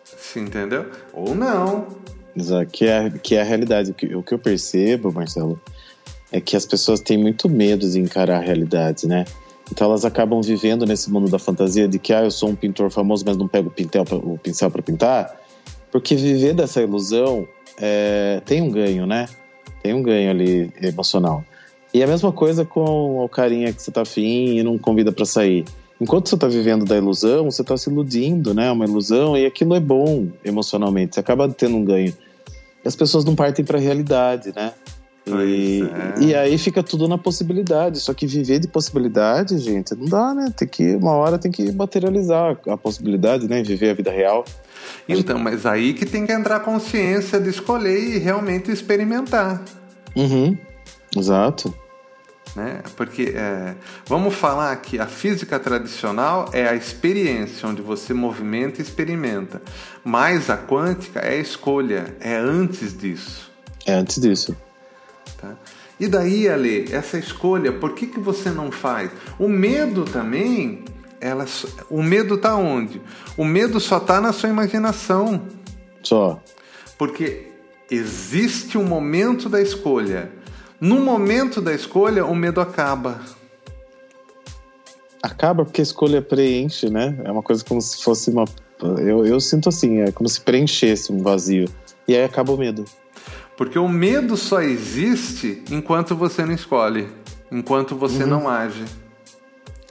Sim, 0.04 0.42
entendeu? 0.42 0.90
Ou 1.14 1.36
não. 1.36 1.88
Exato, 2.36 2.70
que 2.72 2.86
é, 2.86 3.10
que 3.10 3.36
é 3.36 3.42
a 3.42 3.44
realidade. 3.44 3.92
O 3.92 3.94
que, 3.94 4.16
o 4.16 4.24
que 4.24 4.34
eu 4.34 4.40
percebo, 4.40 5.12
Marcelo, 5.12 5.60
é 6.32 6.42
que 6.42 6.56
as 6.56 6.66
pessoas 6.66 7.00
têm 7.00 7.18
muito 7.18 7.48
medo 7.48 7.90
de 7.90 8.00
encarar 8.00 8.38
a 8.38 8.42
realidade, 8.42 9.08
né? 9.08 9.26
Então 9.72 9.88
elas 9.88 10.06
acabam 10.06 10.42
vivendo 10.42 10.86
nesse 10.86 11.10
mundo 11.10 11.30
da 11.30 11.40
fantasia 11.40 11.88
de 11.88 11.98
que 11.98 12.14
ah, 12.14 12.24
eu 12.24 12.32
sou 12.32 12.50
um 12.50 12.56
pintor 12.56 12.92
famoso, 12.92 13.24
mas 13.26 13.38
não 13.38 13.48
pego 13.48 13.70
o 13.70 13.72
pincel 13.72 14.04
o 14.24 14.38
pincel 14.38 14.70
para 14.70 14.82
pintar, 14.82 15.40
porque 15.92 16.16
viver 16.16 16.54
dessa 16.54 16.82
ilusão 16.82 17.48
é, 17.80 18.42
tem 18.46 18.62
um 18.62 18.70
ganho, 18.70 19.06
né? 19.06 19.28
Tem 19.82 19.94
um 19.94 20.04
ganho 20.04 20.30
ali 20.30 20.72
emocional. 20.82 21.44
E 21.96 22.04
a 22.04 22.08
mesma 22.08 22.30
coisa 22.30 22.66
com 22.66 23.24
o 23.24 23.30
carinha 23.30 23.72
que 23.72 23.82
você 23.82 23.90
tá 23.90 24.02
afim 24.02 24.58
e 24.58 24.62
não 24.62 24.78
convida 24.78 25.14
para 25.14 25.24
sair. 25.24 25.64
Enquanto 26.02 26.28
você 26.28 26.36
tá 26.36 26.46
vivendo 26.46 26.84
da 26.84 26.98
ilusão, 26.98 27.50
você 27.50 27.64
tá 27.64 27.78
se 27.78 27.90
iludindo, 27.90 28.54
né? 28.54 28.70
Uma 28.70 28.84
ilusão, 28.84 29.38
e 29.38 29.46
aquilo 29.46 29.74
é 29.74 29.80
bom 29.80 30.28
emocionalmente. 30.44 31.16
Você 31.16 31.22
acaba 31.22 31.48
tendo 31.48 31.78
um 31.78 31.86
ganho. 31.86 32.14
E 32.84 32.86
as 32.86 32.98
pessoas 32.98 33.24
não 33.24 33.34
partem 33.34 33.64
para 33.64 33.78
a 33.78 33.82
realidade, 33.82 34.52
né? 34.54 34.74
E, 35.26 35.84
é. 35.84 36.24
e, 36.26 36.36
aí 36.36 36.58
fica 36.58 36.84
tudo 36.84 37.08
na 37.08 37.18
possibilidade. 37.18 38.02
Só 38.02 38.14
que 38.14 38.28
viver 38.28 38.60
de 38.60 38.68
possibilidade, 38.68 39.58
gente, 39.58 39.96
não 39.96 40.06
dá, 40.06 40.34
né? 40.34 40.54
Tem 40.54 40.68
que, 40.68 40.98
uma 40.98 41.14
hora 41.14 41.38
tem 41.38 41.50
que 41.50 41.72
materializar 41.72 42.60
a 42.68 42.76
possibilidade, 42.76 43.48
né? 43.48 43.64
Viver 43.64 43.92
a 43.92 43.94
vida 43.94 44.12
real. 44.12 44.44
Então, 45.08 45.40
mas 45.40 45.66
aí 45.66 45.94
que 45.94 46.06
tem 46.06 46.26
que 46.26 46.34
entrar 46.34 46.58
a 46.58 46.60
consciência 46.60 47.40
de 47.40 47.48
escolher 47.48 47.98
e 47.98 48.18
realmente 48.18 48.70
experimentar. 48.70 49.64
Uhum. 50.14 50.58
Exato. 51.16 51.74
Né? 52.56 52.82
Porque 52.96 53.34
é, 53.36 53.76
vamos 54.06 54.34
falar 54.34 54.74
que 54.78 54.98
a 54.98 55.08
física 55.08 55.60
tradicional 55.60 56.50
é 56.54 56.68
a 56.68 56.74
experiência, 56.74 57.68
onde 57.68 57.82
você 57.82 58.14
movimenta 58.14 58.80
e 58.80 58.84
experimenta. 58.84 59.62
Mas 60.04 60.50
a 60.50 60.58
quântica 60.58 61.20
é 61.20 61.34
a 61.34 61.38
escolha, 61.38 62.16
é 62.20 62.36
antes 62.36 62.98
disso. 62.98 63.52
É 63.86 63.94
antes 63.94 64.22
disso. 64.22 64.56
Tá? 65.38 65.56
E 66.00 66.08
daí, 66.08 66.48
Ale, 66.48 66.94
essa 66.94 67.18
escolha, 67.18 67.72
por 67.74 67.94
que, 67.94 68.08
que 68.08 68.20
você 68.20 68.50
não 68.50 68.72
faz? 68.72 69.12
O 69.38 69.48
medo 69.48 70.06
também 70.06 70.84
ela, 71.20 71.46
o 71.90 72.04
medo 72.04 72.36
está 72.36 72.56
onde? 72.56 73.02
O 73.38 73.46
medo 73.46 73.80
só 73.80 73.98
está 73.98 74.22
na 74.22 74.32
sua 74.32 74.50
imaginação. 74.50 75.48
Só. 76.04 76.42
Porque 76.98 77.48
existe 77.90 78.78
um 78.78 78.84
momento 78.84 79.50
da 79.50 79.62
escolha. 79.62 80.32
No 80.86 81.00
momento 81.00 81.62
da 81.62 81.74
escolha, 81.74 82.24
o 82.24 82.36
medo 82.36 82.62
acaba. 82.62 83.20
Acaba 85.20 85.66
porque 85.66 85.82
a 85.82 85.84
escolha 85.84 86.22
preenche, 86.22 86.92
né? 86.92 87.20
É 87.24 87.32
uma 87.32 87.42
coisa 87.42 87.66
como 87.66 87.82
se 87.82 88.04
fosse 88.04 88.30
uma. 88.30 88.46
Eu, 89.00 89.26
eu 89.26 89.40
sinto 89.40 89.68
assim, 89.68 90.02
é 90.02 90.12
como 90.12 90.30
se 90.30 90.40
preenchesse 90.40 91.12
um 91.12 91.24
vazio. 91.24 91.68
E 92.08 92.16
aí 92.16 92.24
acaba 92.24 92.52
o 92.52 92.58
medo. 92.58 92.86
Porque 93.58 93.80
o 93.80 93.90
medo 93.90 94.38
só 94.38 94.62
existe 94.62 95.64
enquanto 95.72 96.16
você 96.16 96.46
não 96.46 96.54
escolhe, 96.54 97.10
enquanto 97.52 97.96
você 97.96 98.22
uhum. 98.22 98.30
não 98.30 98.48
age. 98.48 98.86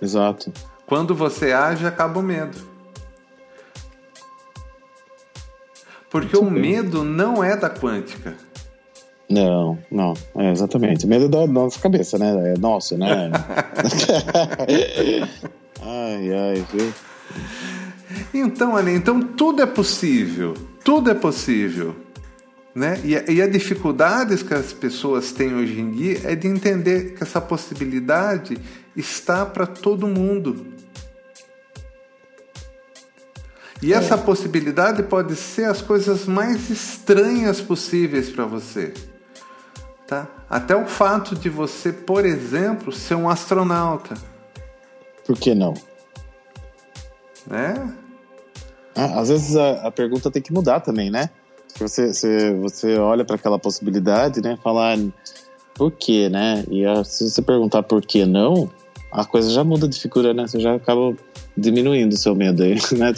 Exato. 0.01 0.53
Quando 0.87 1.13
você 1.13 1.51
age, 1.51 1.85
acaba 1.85 2.21
o 2.21 2.23
medo. 2.23 2.57
Porque 6.09 6.37
Muito 6.37 6.49
o 6.49 6.51
bem. 6.53 6.63
medo 6.63 7.03
não 7.03 7.43
é 7.43 7.57
da 7.57 7.69
quântica. 7.69 8.37
Não, 9.28 9.78
não, 9.90 10.14
é 10.37 10.50
exatamente. 10.52 11.07
Medo 11.07 11.28
da 11.28 11.47
nossa 11.47 11.81
cabeça, 11.81 12.19
né? 12.19 12.52
É 12.52 12.59
nosso, 12.59 12.97
né? 12.99 13.31
ai, 15.81 16.33
ai, 16.33 16.66
viu? 16.73 16.93
Então, 18.33 18.76
Ana, 18.76 18.93
então 18.93 19.21
tudo 19.21 19.62
é 19.62 19.66
possível. 19.66 20.54
Tudo 20.85 21.11
é 21.11 21.14
possível. 21.14 21.97
Né? 22.75 23.00
E, 23.04 23.16
a, 23.16 23.25
e 23.31 23.40
a 23.40 23.47
dificuldades 23.47 24.43
que 24.43 24.52
as 24.52 24.73
pessoas 24.73 25.33
têm 25.33 25.54
hoje 25.54 25.81
em 25.81 25.90
dia 25.93 26.21
é 26.25 26.35
de 26.35 26.49
entender 26.49 27.14
que 27.14 27.23
essa 27.23 27.40
possibilidade 27.40 28.59
está 28.97 29.47
para 29.47 29.66
todo 29.66 30.07
mundo. 30.07 30.66
E 33.81 33.93
é. 33.93 33.97
essa 33.97 34.19
possibilidade 34.19 35.02
pode 35.04 35.37
ser 35.37 35.64
as 35.64 35.81
coisas 35.81 36.26
mais 36.26 36.69
estranhas 36.69 37.61
possíveis 37.61 38.28
para 38.28 38.45
você. 38.45 38.93
Tá? 40.14 40.28
Até 40.49 40.76
o 40.76 40.87
fato 40.87 41.35
de 41.35 41.49
você, 41.49 41.92
por 41.92 42.25
exemplo, 42.25 42.92
ser 42.92 43.16
um 43.16 43.28
astronauta. 43.28 44.14
Por 45.26 45.37
que 45.37 45.54
não? 45.54 45.75
Né? 47.47 47.92
Ah, 48.94 49.21
às 49.21 49.28
vezes 49.28 49.56
a, 49.56 49.88
a, 49.88 49.90
pergunta 49.90 50.30
tem 50.30 50.40
que 50.40 50.52
mudar 50.52 50.78
também, 50.80 51.11
né? 51.11 51.30
Você, 51.76 52.12
você, 52.12 52.54
você 52.54 52.97
olha 52.97 53.25
para 53.25 53.35
aquela 53.35 53.59
possibilidade, 53.59 54.40
né? 54.40 54.56
Falar 54.62 54.97
por 55.75 55.90
quê, 55.90 56.28
né? 56.28 56.64
E 56.71 56.87
a, 56.87 57.02
se 57.02 57.28
você 57.28 57.42
perguntar 57.42 57.83
por 57.83 58.00
que 58.00 58.25
não, 58.25 58.71
a 59.11 59.25
coisa 59.25 59.50
já 59.50 59.64
muda 59.64 59.88
de 59.88 59.99
figura, 59.99 60.33
né? 60.33 60.47
Você 60.47 60.61
já 60.61 60.76
acaba 60.76 61.16
diminuindo 61.56 62.12
o 62.12 62.16
seu 62.16 62.37
medo 62.37 62.62
aí, 62.62 62.76
né? 62.97 63.12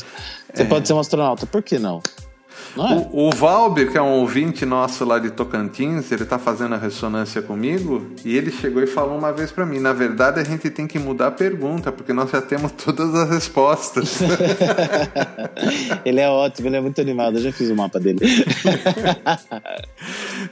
Você 0.55 0.63
é. 0.63 0.65
pode 0.65 0.89
ser 0.89 0.95
um 0.95 0.99
astronauta, 0.99 1.45
por 1.45 1.63
que 1.63 1.79
não? 1.79 2.01
É? 2.77 3.09
O, 3.11 3.29
o 3.29 3.31
Valber, 3.31 3.91
que 3.91 3.97
é 3.97 4.03
um 4.03 4.21
ouvinte 4.21 4.67
nosso 4.67 5.05
lá 5.05 5.19
de 5.19 5.31
Tocantins, 5.31 6.13
ele 6.13 6.25
está 6.25 6.39
fazendo 6.39 6.75
a 6.75 6.79
ressonância 6.79 7.41
comigo 7.41 8.07
e 8.25 8.37
ele 8.37 8.51
chegou 8.51 8.83
e 8.83 8.87
falou 8.87 9.17
uma 9.17 9.33
vez 9.33 9.51
para 9.51 9.65
mim: 9.65 9.79
na 9.79 9.93
verdade, 9.93 10.41
a 10.41 10.45
gente 10.45 10.69
tem 10.69 10.87
que 10.87 10.99
mudar 10.99 11.29
a 11.29 11.31
pergunta, 11.31 11.91
porque 11.91 12.13
nós 12.13 12.31
já 12.31 12.43
temos 12.43 12.73
todas 12.77 13.15
as 13.15 13.31
respostas. 13.31 14.19
ele 16.05 16.21
é 16.21 16.29
ótimo, 16.29 16.69
ele 16.69 16.77
é 16.77 16.81
muito 16.81 17.01
animado, 17.01 17.39
eu 17.39 17.43
já 17.43 17.53
fiz 17.53 17.71
o 17.71 17.77
mapa 17.77 17.99
dele. 17.99 18.21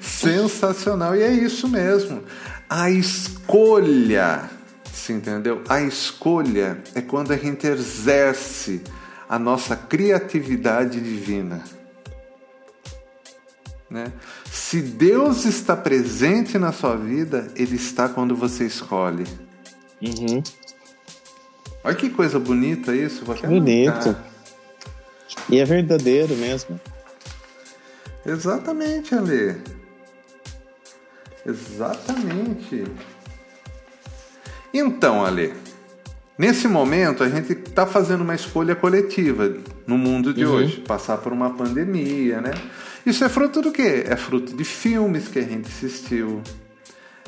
Sensacional, 0.00 1.14
e 1.14 1.22
é 1.22 1.30
isso 1.30 1.68
mesmo. 1.68 2.22
A 2.68 2.90
escolha, 2.90 4.48
se 4.92 5.12
entendeu? 5.12 5.62
A 5.68 5.82
escolha 5.82 6.78
é 6.94 7.02
quando 7.02 7.32
a 7.32 7.36
gente 7.36 7.66
exerce 7.66 8.82
a 9.28 9.38
nossa 9.38 9.76
criatividade 9.76 11.00
divina. 11.00 11.62
Né? 13.94 14.12
Se 14.50 14.82
Deus 14.82 15.44
está 15.44 15.76
presente 15.76 16.58
na 16.58 16.72
sua 16.72 16.96
vida, 16.96 17.48
Ele 17.54 17.76
está 17.76 18.08
quando 18.08 18.34
você 18.34 18.66
escolhe. 18.66 19.22
Uhum. 20.02 20.42
Olha 21.84 21.94
que 21.94 22.10
coisa 22.10 22.40
bonita 22.40 22.92
isso. 22.92 23.24
Que 23.24 23.46
bonito. 23.46 24.16
E 25.48 25.60
é 25.60 25.64
verdadeiro 25.64 26.34
mesmo. 26.34 26.80
Exatamente, 28.26 29.14
Ale. 29.14 29.62
Exatamente. 31.46 32.84
Então, 34.72 35.24
Ale, 35.24 35.54
nesse 36.36 36.66
momento 36.66 37.22
a 37.22 37.28
gente 37.28 37.52
está 37.52 37.86
fazendo 37.86 38.22
uma 38.22 38.34
escolha 38.34 38.74
coletiva 38.74 39.56
no 39.86 39.96
mundo 39.96 40.34
de 40.34 40.44
uhum. 40.44 40.54
hoje, 40.54 40.80
passar 40.80 41.18
por 41.18 41.32
uma 41.32 41.50
pandemia, 41.50 42.40
né? 42.40 42.50
Isso 43.04 43.24
é 43.24 43.28
fruto 43.28 43.60
do 43.60 43.70
quê? 43.70 44.04
É 44.06 44.16
fruto 44.16 44.56
de 44.56 44.64
filmes 44.64 45.28
que 45.28 45.38
a 45.38 45.42
gente 45.42 45.68
assistiu, 45.68 46.40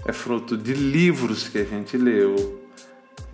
é 0.05 0.13
fruto 0.13 0.57
de 0.57 0.73
livros 0.73 1.47
que 1.49 1.59
a 1.59 1.65
gente 1.65 1.99
leu, 1.99 2.63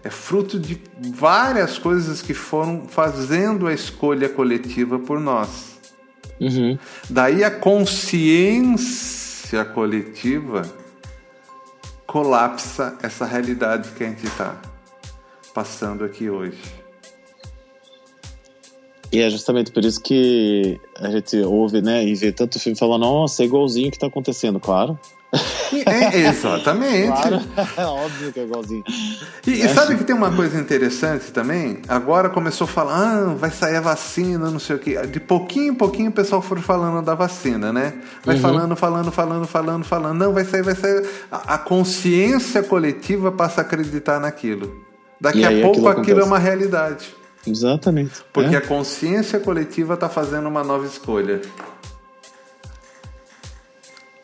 é 0.02 0.10
fruto 0.10 0.58
de 0.58 0.82
várias 1.14 1.78
coisas 1.78 2.20
que 2.20 2.34
foram 2.34 2.88
fazendo 2.88 3.68
a 3.68 3.72
escolha 3.72 4.28
coletiva 4.28 4.98
por 4.98 5.20
nós. 5.20 5.78
Uhum. 6.40 6.76
Daí 7.08 7.44
a 7.44 7.50
consciência 7.50 9.64
coletiva 9.66 10.62
colapsa 12.06 12.98
essa 13.02 13.24
realidade 13.24 13.90
que 13.90 14.02
a 14.02 14.08
gente 14.08 14.26
está 14.26 14.60
passando 15.54 16.04
aqui 16.04 16.28
hoje. 16.28 16.81
E 19.12 19.20
é 19.20 19.28
justamente 19.28 19.70
por 19.70 19.84
isso 19.84 20.00
que 20.00 20.80
a 20.98 21.10
gente 21.10 21.36
ouve, 21.42 21.82
né, 21.82 22.02
e 22.02 22.14
vê 22.14 22.32
tanto 22.32 22.58
filme 22.58 22.78
falando, 22.78 23.02
nossa, 23.02 23.42
é 23.42 23.46
igualzinho 23.46 23.88
o 23.88 23.90
que 23.90 23.96
está 23.96 24.06
acontecendo, 24.06 24.58
claro. 24.58 24.98
É, 25.86 26.28
exatamente. 26.28 27.06
Claro, 27.08 27.40
é 27.76 27.84
óbvio 27.86 28.32
que 28.32 28.40
é 28.40 28.42
igualzinho. 28.42 28.84
E, 29.46 29.50
e, 29.50 29.68
sabe 29.68 29.96
que 29.96 30.04
tem 30.04 30.14
uma 30.14 30.30
coisa 30.30 30.60
interessante 30.60 31.32
também? 31.32 31.80
Agora 31.88 32.28
começou 32.28 32.66
a 32.66 32.68
falar, 32.68 32.94
ah, 32.94 33.34
vai 33.34 33.50
sair 33.50 33.76
a 33.76 33.80
vacina, 33.80 34.50
não 34.50 34.58
sei 34.58 34.76
o 34.76 34.78
quê. 34.78 35.06
De 35.06 35.18
pouquinho 35.18 35.72
em 35.72 35.74
pouquinho 35.74 36.10
o 36.10 36.12
pessoal 36.12 36.42
foi 36.42 36.60
falando 36.60 37.02
da 37.02 37.14
vacina, 37.14 37.72
né? 37.72 37.94
Vai 38.22 38.36
uhum. 38.36 38.42
falando, 38.42 38.76
falando, 38.76 39.10
falando, 39.10 39.46
falando, 39.46 39.84
falando. 39.84 40.18
Não, 40.18 40.32
vai 40.34 40.44
sair, 40.44 40.62
vai 40.62 40.74
sair. 40.74 41.08
A, 41.30 41.54
a 41.54 41.58
consciência 41.58 42.62
coletiva 42.62 43.32
passa 43.32 43.62
a 43.62 43.64
acreditar 43.64 44.20
naquilo. 44.20 44.84
Daqui 45.18 45.44
a 45.44 45.62
pouco 45.62 45.88
aquilo, 45.88 46.02
aquilo 46.02 46.20
é 46.20 46.24
uma 46.24 46.38
realidade. 46.38 47.21
Exatamente. 47.46 48.22
Porque 48.32 48.54
é. 48.54 48.58
a 48.58 48.60
consciência 48.60 49.40
coletiva 49.40 49.94
está 49.94 50.08
fazendo 50.08 50.48
uma 50.48 50.62
nova 50.62 50.86
escolha. 50.86 51.40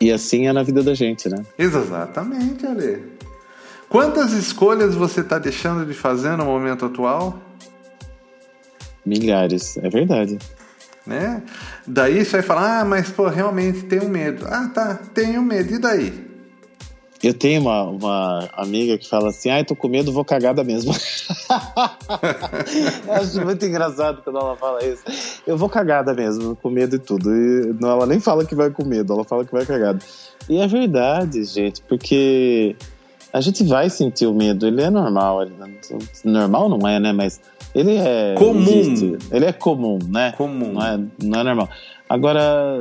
E 0.01 0.11
assim 0.11 0.47
é 0.47 0.53
na 0.53 0.63
vida 0.63 0.81
da 0.81 0.93
gente, 0.93 1.27
né? 1.27 1.45
Exatamente, 1.57 2.65
Ale. 2.65 3.19
Quantas 3.89 4.31
escolhas 4.31 4.95
você 4.95 5.21
está 5.21 5.37
deixando 5.37 5.85
de 5.85 5.93
fazer 5.93 6.37
no 6.37 6.45
momento 6.45 6.85
atual? 6.85 7.41
Milhares, 9.05 9.77
é 9.77 9.89
verdade. 9.89 10.37
Né? 11.05 11.41
Daí 11.87 12.23
você 12.23 12.33
vai 12.33 12.41
falar, 12.43 12.81
ah, 12.81 12.85
mas 12.85 13.09
pô, 13.09 13.27
realmente 13.27 13.83
tenho 13.83 14.07
medo. 14.07 14.45
Ah, 14.47 14.69
tá, 14.73 14.99
tenho 15.13 15.41
medo, 15.41 15.73
e 15.73 15.79
daí? 15.79 16.28
Eu 17.21 17.33
tenho 17.33 17.61
uma, 17.61 17.83
uma 17.83 18.49
amiga 18.53 18.97
que 18.97 19.07
fala 19.07 19.29
assim: 19.29 19.49
ai, 19.49 19.65
tô 19.65 19.75
com 19.75 19.89
medo, 19.89 20.11
vou 20.11 20.23
cagada 20.23 20.63
mesmo. 20.63 20.93
eu 23.05 23.13
acho 23.13 23.43
muito 23.43 23.65
engraçado 23.65 24.21
quando 24.23 24.39
ela 24.39 24.55
fala 24.55 24.83
isso. 24.85 25.03
Eu 25.45 25.57
vou 25.57 25.67
cagada 25.67 26.13
mesmo, 26.13 26.55
com 26.55 26.69
medo 26.69 26.95
e 26.95 26.99
tudo. 26.99 27.29
E 27.29 27.75
não, 27.79 27.89
ela 27.89 28.05
nem 28.05 28.21
fala 28.21 28.45
que 28.45 28.55
vai 28.55 28.69
com 28.69 28.85
medo, 28.85 29.13
ela 29.13 29.25
fala 29.25 29.43
que 29.43 29.51
vai 29.51 29.65
cagada. 29.65 29.99
E 30.47 30.57
é 30.57 30.67
verdade, 30.67 31.43
gente, 31.43 31.81
porque 31.81 32.75
a 33.33 33.41
gente 33.41 33.65
vai 33.65 33.89
sentir 33.89 34.25
o 34.25 34.33
medo, 34.33 34.65
ele 34.65 34.81
é 34.81 34.89
normal. 34.89 35.43
Ele, 35.43 35.53
normal 36.23 36.69
não 36.69 36.87
é, 36.87 37.01
né? 37.01 37.11
Mas 37.11 37.41
ele 37.75 37.97
é. 37.97 38.35
Comum. 38.37 38.61
Existe, 38.61 39.17
ele 39.29 39.45
é 39.45 39.51
comum, 39.51 39.99
né? 40.07 40.31
Comum. 40.37 40.73
Não 40.73 40.85
é, 40.85 40.99
não 41.21 41.39
é 41.41 41.43
normal. 41.43 41.69
Agora, 42.07 42.79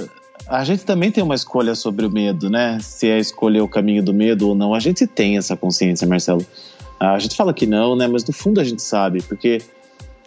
a 0.48 0.64
gente 0.64 0.84
também 0.84 1.10
tem 1.10 1.22
uma 1.22 1.34
escolha 1.34 1.74
sobre 1.74 2.06
o 2.06 2.10
medo, 2.10 2.48
né? 2.48 2.78
Se 2.80 3.08
é 3.08 3.18
escolher 3.18 3.60
o 3.60 3.68
caminho 3.68 4.02
do 4.02 4.14
medo 4.14 4.48
ou 4.48 4.54
não. 4.54 4.72
A 4.72 4.80
gente 4.80 5.06
tem 5.06 5.36
essa 5.36 5.56
consciência, 5.56 6.06
Marcelo. 6.06 6.44
A 6.98 7.18
gente 7.18 7.36
fala 7.36 7.52
que 7.52 7.66
não, 7.66 7.94
né? 7.94 8.06
Mas 8.06 8.24
no 8.24 8.32
fundo 8.32 8.58
a 8.58 8.64
gente 8.64 8.80
sabe, 8.80 9.22
porque 9.22 9.60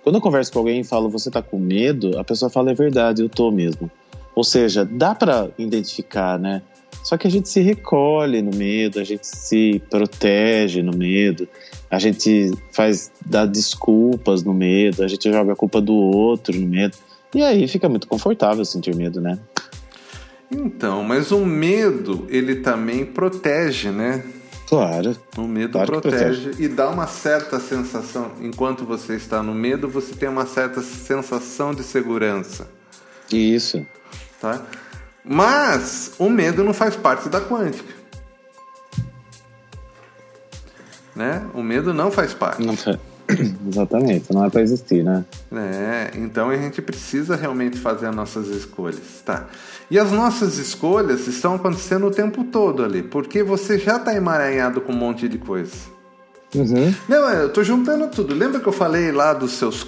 quando 0.03 0.15
eu 0.15 0.21
converso 0.21 0.53
com 0.53 0.59
alguém 0.59 0.81
e 0.81 0.83
falo 0.83 1.09
você 1.09 1.31
tá 1.31 1.41
com 1.41 1.57
medo, 1.57 2.17
a 2.19 2.23
pessoa 2.23 2.49
fala 2.49 2.71
é 2.71 2.73
verdade, 2.73 3.23
eu 3.23 3.29
tô 3.29 3.49
mesmo. 3.49 3.89
Ou 4.35 4.43
seja, 4.43 4.85
dá 4.85 5.15
para 5.15 5.49
identificar, 5.57 6.37
né? 6.39 6.61
Só 7.03 7.17
que 7.17 7.25
a 7.25 7.31
gente 7.31 7.49
se 7.49 7.59
recolhe 7.61 8.43
no 8.43 8.55
medo, 8.55 8.99
a 8.99 9.03
gente 9.03 9.25
se 9.25 9.81
protege 9.89 10.83
no 10.83 10.95
medo, 10.95 11.47
a 11.89 11.97
gente 11.97 12.51
faz 12.71 13.11
dá 13.25 13.45
desculpas 13.45 14.43
no 14.43 14.53
medo, 14.53 15.03
a 15.03 15.07
gente 15.07 15.31
joga 15.31 15.53
a 15.53 15.55
culpa 15.55 15.81
do 15.81 15.95
outro 15.95 16.57
no 16.57 16.67
medo. 16.67 16.95
E 17.33 17.41
aí 17.41 17.67
fica 17.67 17.89
muito 17.89 18.07
confortável 18.07 18.63
sentir 18.63 18.95
medo, 18.95 19.19
né? 19.19 19.39
Então, 20.51 21.03
mas 21.03 21.31
o 21.31 21.45
medo, 21.45 22.27
ele 22.29 22.57
também 22.57 23.05
protege, 23.05 23.89
né? 23.89 24.23
Claro. 24.67 25.17
O 25.37 25.43
medo 25.43 25.73
claro 25.73 25.99
protege, 25.99 26.41
protege, 26.43 26.63
e 26.63 26.67
dá 26.67 26.89
uma 26.89 27.07
certa 27.07 27.59
sensação. 27.59 28.31
Enquanto 28.41 28.85
você 28.85 29.15
está 29.15 29.41
no 29.41 29.53
medo, 29.53 29.87
você 29.87 30.13
tem 30.13 30.29
uma 30.29 30.45
certa 30.45 30.81
sensação 30.81 31.73
de 31.73 31.83
segurança. 31.83 32.69
Isso. 33.31 33.85
Tá? 34.39 34.61
Mas 35.23 36.13
o 36.17 36.29
medo 36.29 36.63
não 36.63 36.73
faz 36.73 36.95
parte 36.95 37.29
da 37.29 37.39
quântica. 37.41 37.93
Né? 41.15 41.45
O 41.53 41.61
medo 41.61 41.93
não 41.93 42.09
faz 42.09 42.33
parte. 42.33 42.65
Não 42.65 42.75
faz. 42.75 42.97
Exatamente, 43.67 44.33
não 44.33 44.45
é 44.45 44.49
para 44.49 44.61
existir, 44.61 45.03
né? 45.03 45.25
É, 45.51 46.11
então 46.15 46.49
a 46.49 46.57
gente 46.57 46.81
precisa 46.81 47.35
realmente 47.35 47.77
fazer 47.77 48.07
as 48.07 48.15
nossas 48.15 48.47
escolhas, 48.47 49.21
tá? 49.25 49.47
E 49.89 49.99
as 49.99 50.11
nossas 50.11 50.57
escolhas 50.57 51.27
estão 51.27 51.55
acontecendo 51.55 52.07
o 52.07 52.11
tempo 52.11 52.43
todo 52.45 52.83
ali, 52.83 53.03
porque 53.03 53.43
você 53.43 53.77
já 53.77 53.97
está 53.97 54.15
emaranhado 54.15 54.81
com 54.81 54.91
um 54.91 54.97
monte 54.97 55.27
de 55.27 55.37
coisa. 55.37 55.75
Uhum. 56.55 56.93
Não, 57.07 57.29
eu 57.29 57.51
tô 57.51 57.63
juntando 57.63 58.07
tudo. 58.07 58.35
Lembra 58.35 58.59
que 58.59 58.67
eu 58.67 58.73
falei 58.73 59.11
lá 59.11 59.33
dos 59.33 59.53
seus, 59.53 59.87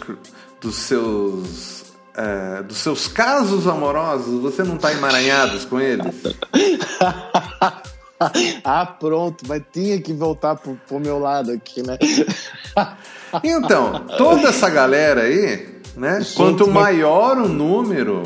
dos 0.62 0.76
seus, 0.76 1.86
é, 2.16 2.64
dos 2.64 2.78
seus 2.78 3.08
casos 3.08 3.68
amorosos? 3.68 4.42
Você 4.42 4.64
não 4.64 4.76
está 4.76 4.92
emaranhado 4.92 5.60
com 5.68 5.80
eles? 5.80 6.16
ah, 8.64 8.86
pronto, 8.86 9.44
mas 9.48 9.62
tinha 9.72 10.00
que 10.02 10.14
voltar 10.14 10.56
pro, 10.56 10.80
pro 10.88 11.00
meu 11.00 11.20
lado 11.20 11.52
aqui, 11.52 11.82
né? 11.86 11.98
então, 13.44 14.06
toda 14.18 14.50
essa 14.50 14.70
galera 14.70 15.22
aí, 15.22 15.80
né? 15.96 16.22
Gente, 16.22 16.36
quanto 16.36 16.70
maior 16.70 17.38
o 17.38 17.48
número, 17.48 18.24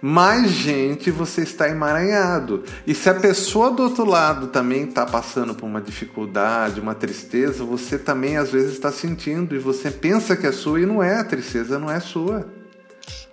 mais 0.00 0.50
gente 0.50 1.10
você 1.10 1.42
está 1.42 1.68
emaranhado. 1.68 2.64
E 2.86 2.94
se 2.94 3.08
a 3.08 3.14
pessoa 3.14 3.70
do 3.70 3.82
outro 3.82 4.04
lado 4.04 4.48
também 4.48 4.84
está 4.84 5.04
passando 5.06 5.54
por 5.54 5.66
uma 5.66 5.80
dificuldade, 5.80 6.80
uma 6.80 6.94
tristeza, 6.94 7.64
você 7.64 7.98
também 7.98 8.36
às 8.36 8.50
vezes 8.50 8.72
está 8.72 8.92
sentindo 8.92 9.54
e 9.54 9.58
você 9.58 9.90
pensa 9.90 10.36
que 10.36 10.46
é 10.46 10.52
sua 10.52 10.80
e 10.80 10.86
não 10.86 11.02
é, 11.02 11.18
a 11.18 11.24
tristeza 11.24 11.78
não 11.78 11.90
é 11.90 12.00
sua. 12.00 12.46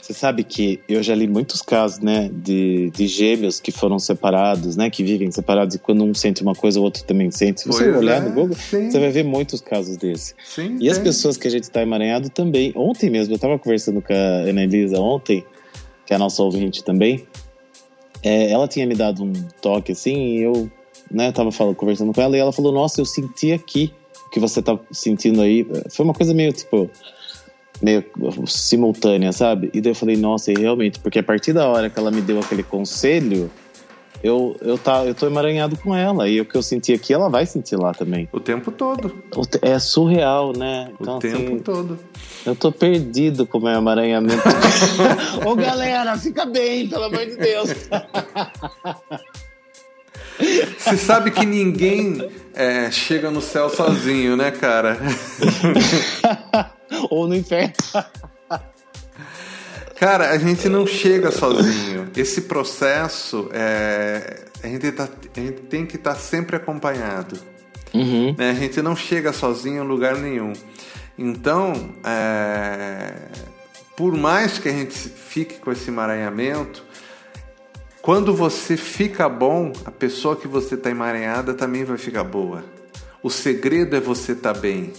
Você 0.04 0.13
sabe 0.13 0.44
que 0.44 0.82
eu 0.86 1.02
já 1.02 1.16
li 1.16 1.26
muitos 1.26 1.62
casos, 1.62 2.00
né, 2.00 2.30
de, 2.30 2.89
de 2.89 3.08
gêmeos 3.08 3.62
que 3.62 3.72
foram 3.72 3.98
separados, 3.98 4.76
né, 4.76 4.89
que 4.89 5.02
vivem 5.02 5.32
separados 5.32 5.76
e 5.76 5.80
quando 5.80 6.04
um 6.04 6.13
sente 6.13 6.44
uma 6.44 6.54
coisa, 6.54 6.78
o 6.78 6.84
outro 6.84 7.06
também 7.06 7.32
sente. 7.32 7.62
Se 7.62 7.68
você 7.70 7.86
pois 7.86 7.96
olhar 7.96 8.18
é, 8.18 8.20
no 8.20 8.32
Google, 8.34 8.54
sim. 8.54 8.92
você 8.92 9.00
vai 9.00 9.12
ver 9.12 9.24
muitos 9.24 9.62
casos 9.62 9.96
desses. 9.96 10.36
Sim, 10.44 10.76
e 10.76 10.80
tem. 10.80 10.89
as 10.89 11.00
pessoas 11.00 11.38
que 11.38 11.48
a 11.48 11.52
gente 11.52 11.63
está 11.63 11.82
emaranhado 11.82 12.30
também. 12.30 12.74
Ontem 12.76 13.10
mesmo, 13.10 13.32
eu 13.32 13.38
estava 13.38 13.58
conversando 13.58 14.02
com 14.02 14.12
a 14.12 14.50
Ana 14.50 14.63
Elisa 14.63 15.00
ontem, 15.00 15.46
que 16.06 16.12
é 16.12 16.18
a 16.18 16.20
nossa 16.20 16.44
ouvinte 16.44 16.84
também. 16.84 17.26
É, 18.22 18.52
ela 18.52 18.68
tinha 18.68 18.86
me 18.86 18.96
dado 18.96 19.24
um 19.24 19.32
toque 19.62 19.94
assim 19.94 20.18
e 20.18 20.44
eu, 20.44 20.70
né, 21.10 21.32
tava 21.32 21.50
falando, 21.50 21.76
conversando 21.76 22.12
com 22.12 22.22
ela 22.22 22.36
e 22.36 22.42
ela 22.42 22.52
falou: 22.52 22.74
Nossa, 22.74 23.00
eu 23.00 23.06
senti 23.06 23.54
aqui 23.54 23.94
o 24.28 24.30
que 24.32 24.39
você 24.42 24.62
tá 24.62 24.78
sentindo 24.92 25.42
aí. 25.42 25.66
Foi 25.89 26.04
uma 26.04 26.13
coisa 26.13 26.34
meio 26.34 26.52
tipo 26.52 26.89
meio 27.84 28.04
simultânea, 28.48 29.34
sabe? 29.34 29.69
E 29.74 29.82
daí 29.82 29.91
eu 29.91 29.96
falei, 29.96 30.15
nossa, 30.15 30.52
e 30.52 30.56
realmente, 30.56 31.00
porque 31.00 31.19
a 31.19 31.24
partir 31.24 31.52
da 31.52 31.67
hora 31.67 31.89
que 31.89 32.00
ela 32.00 32.10
me 32.10 32.22
deu 32.22 32.39
aquele 32.39 32.63
conselho, 32.63 33.52
eu, 34.24 34.56
eu, 34.62 34.78
tá, 34.78 35.04
eu 35.04 35.13
tô 35.13 35.28
emaranhado 35.28 35.76
com 35.76 35.93
ela. 35.93 36.30
E 36.30 36.39
o 36.39 36.46
que 36.46 36.56
eu 36.56 36.63
senti 36.63 36.93
aqui, 36.93 37.13
ela 37.13 37.30
vai 37.30 37.46
sentir 37.46 37.76
lá 37.76 37.93
também. 37.93 38.30
O 38.32 38.39
tempo 38.39 38.72
todo. 38.72 39.13
É 39.62 39.78
surreal, 39.78 40.54
né? 40.58 40.91
Então, 41.00 41.17
o 41.17 41.19
tempo 41.19 41.36
assim, 41.36 41.60
todo. 41.60 42.00
Eu 42.46 42.56
tô 42.56 42.72
perdido 42.72 43.46
com 43.46 43.58
o 43.58 43.62
meu 43.62 43.74
emaranhamento. 43.74 44.43
Ô, 45.46 45.54
galera, 45.56 46.17
fica 46.17 46.46
bem, 46.46 46.88
pelo 46.88 47.04
amor 47.04 47.26
de 47.26 47.36
Deus. 47.36 47.69
Você 50.78 50.98
sabe 50.98 51.32
que 51.32 51.46
ninguém 51.46 52.30
é, 52.54 52.89
chega 52.91 53.30
no 53.30 53.41
céu 53.41 53.69
sozinho, 53.69 54.38
né, 54.38 54.52
cara? 54.52 54.98
Ou 57.10 57.27
no 57.27 57.36
inferno. 57.36 57.73
Cara, 59.95 60.32
a 60.32 60.38
gente 60.38 60.67
não 60.67 60.86
chega 60.86 61.32
sozinho. 61.32 62.10
Esse 62.15 62.41
processo, 62.41 63.49
é, 63.53 64.45
a, 64.62 64.67
gente 64.67 64.91
tá, 64.91 65.08
a, 65.36 65.39
gente 65.39 65.62
tem 65.62 65.86
que 65.86 65.95
estar 65.95 66.13
tá 66.13 66.19
sempre 66.19 66.56
acompanhado. 66.56 67.39
Uhum. 67.93 68.36
Né? 68.38 68.49
A 68.49 68.53
gente 68.53 68.82
não 68.82 68.95
chega 68.95 69.32
sozinho 69.32 69.84
em 69.84 69.88
lugar 69.88 70.17
nenhum. 70.17 70.53
Então, 71.17 71.73
é, 72.03 73.13
por 73.95 74.12
mais 74.13 74.58
que 74.58 74.67
a 74.67 74.71
gente 74.71 74.93
fique 74.93 75.60
com 75.60 75.71
esse 75.71 75.89
emaranhamento, 75.89 76.84
quando 78.01 78.36
você 78.36 78.75
fica 78.75 79.29
bom, 79.29 79.71
a 79.86 79.91
pessoa 79.91 80.36
que 80.36 80.47
você 80.47 80.75
está 80.75 80.89
emaranhada 80.89 81.53
também 81.53 81.86
vai 81.86 81.97
ficar 81.97 82.23
boa. 82.23 82.65
O 83.21 83.29
segredo 83.29 83.95
é 83.95 84.01
você 84.01 84.34
estar 84.34 84.53
tá 84.53 84.60
bem. 84.60 84.91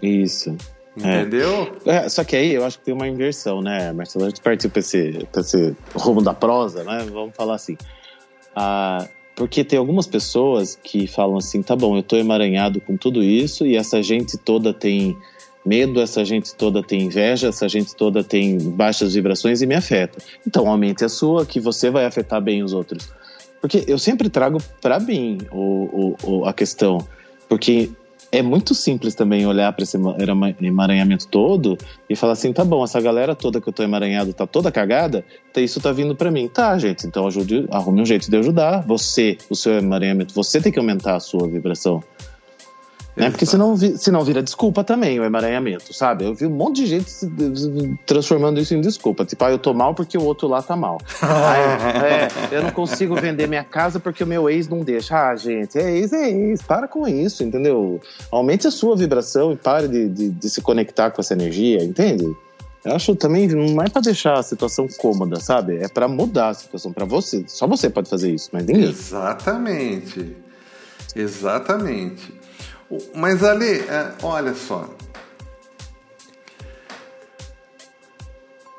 Isso. 0.00 0.56
Entendeu? 0.98 1.76
É. 1.86 1.96
é. 1.96 2.08
só 2.08 2.24
que 2.24 2.36
aí 2.36 2.54
eu 2.54 2.64
acho 2.64 2.78
que 2.78 2.84
tem 2.84 2.94
uma 2.94 3.08
inversão, 3.08 3.60
né, 3.60 3.92
Marcelo? 3.92 4.24
A 4.24 4.28
gente 4.28 4.40
partiu 4.40 4.70
para 4.70 4.80
esse, 4.80 5.26
pra 5.30 5.40
esse 5.40 5.74
rumo 5.94 6.22
da 6.22 6.34
prosa, 6.34 6.84
né? 6.84 7.06
Vamos 7.10 7.34
falar 7.34 7.54
assim. 7.54 7.76
Ah, 8.54 9.06
porque 9.36 9.62
tem 9.62 9.78
algumas 9.78 10.06
pessoas 10.06 10.78
que 10.82 11.06
falam 11.06 11.36
assim: 11.36 11.62
tá 11.62 11.76
bom, 11.76 11.96
eu 11.96 12.02
tô 12.02 12.16
emaranhado 12.16 12.80
com 12.80 12.96
tudo 12.96 13.22
isso 13.22 13.64
e 13.64 13.76
essa 13.76 14.02
gente 14.02 14.36
toda 14.36 14.74
tem 14.74 15.16
medo, 15.64 16.00
essa 16.00 16.24
gente 16.24 16.54
toda 16.54 16.82
tem 16.82 17.02
inveja, 17.02 17.48
essa 17.48 17.68
gente 17.68 17.94
toda 17.94 18.24
tem 18.24 18.58
baixas 18.58 19.14
vibrações 19.14 19.62
e 19.62 19.66
me 19.66 19.74
afeta. 19.74 20.18
Então 20.46 20.68
aumente 20.68 21.04
a 21.04 21.08
sua, 21.08 21.44
que 21.44 21.60
você 21.60 21.90
vai 21.90 22.04
afetar 22.04 22.40
bem 22.40 22.62
os 22.62 22.72
outros. 22.72 23.12
Porque 23.60 23.84
eu 23.86 23.98
sempre 23.98 24.28
trago 24.28 24.58
para 24.80 24.98
mim 24.98 25.38
o, 25.50 26.16
o, 26.22 26.44
a 26.44 26.52
questão. 26.52 26.98
Porque 27.48 27.90
é 28.30 28.42
muito 28.42 28.74
simples 28.74 29.14
também 29.14 29.46
olhar 29.46 29.72
para 29.72 29.82
esse 29.82 29.96
emaranhamento 30.60 31.26
todo 31.28 31.78
e 32.08 32.14
falar 32.14 32.34
assim: 32.34 32.52
tá 32.52 32.64
bom, 32.64 32.84
essa 32.84 33.00
galera 33.00 33.34
toda 33.34 33.60
que 33.60 33.68
eu 33.68 33.72
tô 33.72 33.82
emaranhado 33.82 34.32
tá 34.32 34.46
toda 34.46 34.70
cagada, 34.70 35.24
tá, 35.52 35.60
isso 35.60 35.80
tá 35.80 35.92
vindo 35.92 36.14
para 36.14 36.30
mim. 36.30 36.48
Tá, 36.48 36.76
gente, 36.78 37.06
então 37.06 37.26
ajude, 37.26 37.66
arrume 37.70 38.02
um 38.02 38.06
jeito 38.06 38.30
de 38.30 38.36
ajudar. 38.36 38.84
Você, 38.86 39.38
o 39.48 39.56
seu 39.56 39.78
emaranhamento, 39.78 40.34
você 40.34 40.60
tem 40.60 40.72
que 40.72 40.78
aumentar 40.78 41.16
a 41.16 41.20
sua 41.20 41.48
vibração. 41.48 42.02
Né? 43.18 43.30
Porque 43.30 43.44
senão, 43.44 43.76
senão 43.76 44.22
vira 44.22 44.42
desculpa 44.42 44.84
também 44.84 45.18
o 45.18 45.24
emaranhamento, 45.24 45.92
sabe? 45.92 46.24
Eu 46.24 46.34
vi 46.34 46.46
um 46.46 46.50
monte 46.50 46.76
de 46.76 46.86
gente 46.86 47.10
transformando 48.06 48.60
isso 48.60 48.74
em 48.74 48.80
desculpa. 48.80 49.24
Tipo, 49.24 49.44
ah, 49.44 49.50
eu 49.50 49.58
tô 49.58 49.74
mal 49.74 49.94
porque 49.94 50.16
o 50.16 50.22
outro 50.22 50.46
lá 50.46 50.62
tá 50.62 50.76
mal. 50.76 50.98
ah, 51.20 51.56
é, 52.06 52.28
eu 52.56 52.62
não 52.62 52.70
consigo 52.70 53.16
vender 53.16 53.48
minha 53.48 53.64
casa 53.64 53.98
porque 53.98 54.22
o 54.22 54.26
meu 54.26 54.48
ex 54.48 54.68
não 54.68 54.80
deixa. 54.80 55.30
Ah, 55.30 55.34
gente, 55.34 55.76
é 55.78 55.90
ex, 55.96 56.12
é 56.12 56.30
ex. 56.30 56.62
Para 56.62 56.86
com 56.86 57.06
isso, 57.08 57.42
entendeu? 57.42 58.00
Aumente 58.30 58.66
a 58.66 58.70
sua 58.70 58.96
vibração 58.96 59.52
e 59.52 59.56
pare 59.56 59.88
de, 59.88 60.08
de, 60.08 60.28
de 60.30 60.50
se 60.50 60.60
conectar 60.60 61.10
com 61.10 61.20
essa 61.20 61.34
energia, 61.34 61.82
entende? 61.82 62.24
Eu 62.84 62.94
acho 62.94 63.16
também 63.16 63.48
não 63.48 63.82
é 63.82 63.88
para 63.88 64.00
deixar 64.00 64.38
a 64.38 64.42
situação 64.42 64.86
cômoda, 64.96 65.40
sabe? 65.40 65.76
É 65.78 65.88
para 65.88 66.06
mudar 66.06 66.50
a 66.50 66.54
situação 66.54 66.92
para 66.92 67.04
você. 67.04 67.44
Só 67.48 67.66
você 67.66 67.90
pode 67.90 68.08
fazer 68.08 68.30
isso, 68.30 68.48
mas 68.52 68.64
ninguém. 68.64 68.84
Exatamente. 68.84 70.36
Exatamente. 71.14 72.37
Mas 73.14 73.44
ali, 73.44 73.80
é, 73.80 74.14
olha 74.22 74.54
só. 74.54 74.88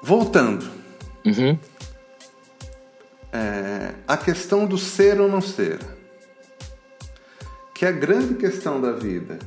Voltando. 0.01 0.67
Uhum. 1.25 1.57
É, 3.31 3.93
a 4.07 4.17
questão 4.17 4.65
do 4.65 4.77
ser 4.77 5.21
ou 5.21 5.29
não 5.29 5.41
ser. 5.41 5.79
Que 7.75 7.85
é 7.85 7.89
a 7.89 7.91
grande 7.91 8.33
questão 8.33 8.81
da 8.81 8.91
vida. 8.91 9.37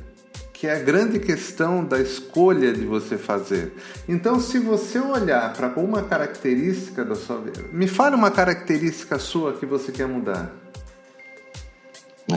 Que 0.53 0.67
é 0.67 0.75
a 0.75 0.79
grande 0.79 1.19
questão 1.19 1.83
da 1.83 1.99
escolha 1.99 2.71
de 2.71 2.85
você 2.85 3.17
fazer. 3.17 3.73
Então, 4.07 4.39
se 4.39 4.59
você 4.59 4.97
olhar 4.99 5.51
para 5.53 5.67
uma 5.77 6.03
característica 6.03 7.03
da 7.03 7.15
sua 7.15 7.39
vida, 7.41 7.63
me 7.71 7.87
fale 7.87 8.15
uma 8.15 8.31
característica 8.31 9.19
sua 9.19 9.53
que 9.53 9.65
você 9.65 9.91
quer 9.91 10.07
mudar. 10.07 10.62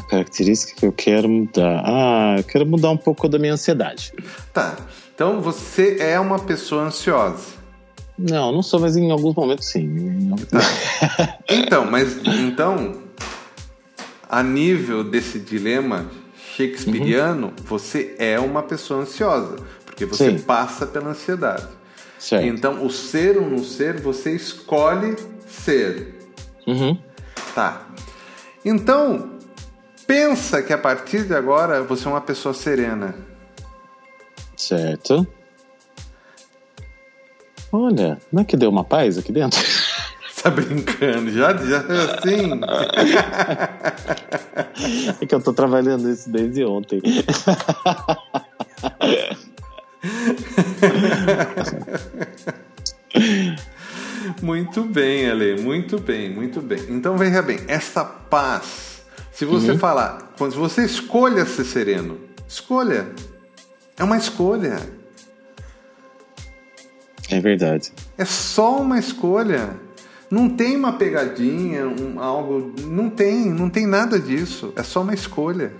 Característica 0.08 0.80
que 0.80 0.86
eu 0.86 0.92
quero 0.92 1.28
mudar. 1.28 1.82
Ah, 1.84 2.34
eu 2.38 2.44
quero 2.44 2.66
mudar 2.66 2.90
um 2.90 2.96
pouco 2.96 3.28
da 3.28 3.38
minha 3.38 3.54
ansiedade. 3.54 4.12
Tá. 4.52 4.76
Então 5.14 5.40
você 5.40 5.96
é 6.00 6.20
uma 6.20 6.38
pessoa 6.38 6.84
ansiosa. 6.84 7.56
Não, 8.18 8.50
não 8.50 8.62
sou, 8.62 8.80
mas 8.80 8.96
em 8.96 9.10
alguns 9.10 9.34
momentos 9.34 9.66
sim. 9.66 10.34
Tá. 10.50 11.38
então, 11.48 11.84
mas 11.90 12.16
então, 12.24 13.02
a 14.28 14.42
nível 14.42 15.04
desse 15.04 15.38
dilema 15.38 16.06
shakespeariano, 16.56 17.48
uhum. 17.48 17.64
você 17.64 18.14
é 18.18 18.38
uma 18.38 18.62
pessoa 18.62 19.02
ansiosa, 19.02 19.56
porque 19.84 20.06
você 20.06 20.30
sim. 20.30 20.38
passa 20.38 20.86
pela 20.86 21.10
ansiedade. 21.10 21.66
Certo. 22.18 22.46
Então, 22.46 22.84
o 22.84 22.90
ser 22.90 23.36
ou 23.36 23.48
não 23.48 23.62
ser, 23.62 24.00
você 24.00 24.34
escolhe 24.34 25.16
ser. 25.46 26.14
Uhum. 26.66 26.98
Tá. 27.54 27.86
Então, 28.64 29.36
Pensa 30.06 30.62
que 30.62 30.72
a 30.72 30.78
partir 30.78 31.24
de 31.24 31.34
agora 31.34 31.82
você 31.82 32.06
é 32.06 32.10
uma 32.10 32.20
pessoa 32.20 32.54
serena. 32.54 33.14
Certo. 34.56 35.26
Olha, 37.72 38.18
não 38.32 38.42
é 38.42 38.44
que 38.44 38.56
deu 38.56 38.70
uma 38.70 38.84
paz 38.84 39.18
aqui 39.18 39.32
dentro? 39.32 39.60
tá 40.40 40.48
brincando? 40.48 41.32
Já, 41.32 41.56
já 41.56 41.78
assim? 41.80 42.60
é 45.20 45.26
que 45.26 45.34
eu 45.34 45.40
tô 45.42 45.52
trabalhando 45.52 46.08
isso 46.08 46.30
desde 46.30 46.64
ontem. 46.64 47.02
muito 54.40 54.84
bem, 54.84 55.28
Ale, 55.28 55.60
muito 55.60 55.98
bem, 55.98 56.30
muito 56.30 56.60
bem. 56.62 56.78
Então 56.88 57.18
veja 57.18 57.42
bem, 57.42 57.58
essa 57.66 58.04
paz 58.04 58.95
se 59.37 59.44
você 59.44 59.72
uhum. 59.72 59.79
falar, 59.79 60.33
quando 60.38 60.55
você 60.55 60.83
escolha 60.83 61.44
ser 61.44 61.64
sereno, 61.64 62.18
escolha. 62.49 63.07
É 63.94 64.03
uma 64.03 64.16
escolha. 64.16 64.81
É 67.29 67.38
verdade. 67.38 67.92
É 68.16 68.25
só 68.25 68.81
uma 68.81 68.99
escolha. 68.99 69.79
Não 70.31 70.49
tem 70.49 70.75
uma 70.75 70.94
pegadinha, 70.94 71.87
um, 71.87 72.18
algo. 72.18 72.72
Não 72.87 73.11
tem, 73.11 73.51
não 73.51 73.68
tem 73.68 73.87
nada 73.87 74.18
disso. 74.18 74.72
É 74.75 74.83
só 74.83 75.03
uma 75.03 75.12
escolha. 75.12 75.70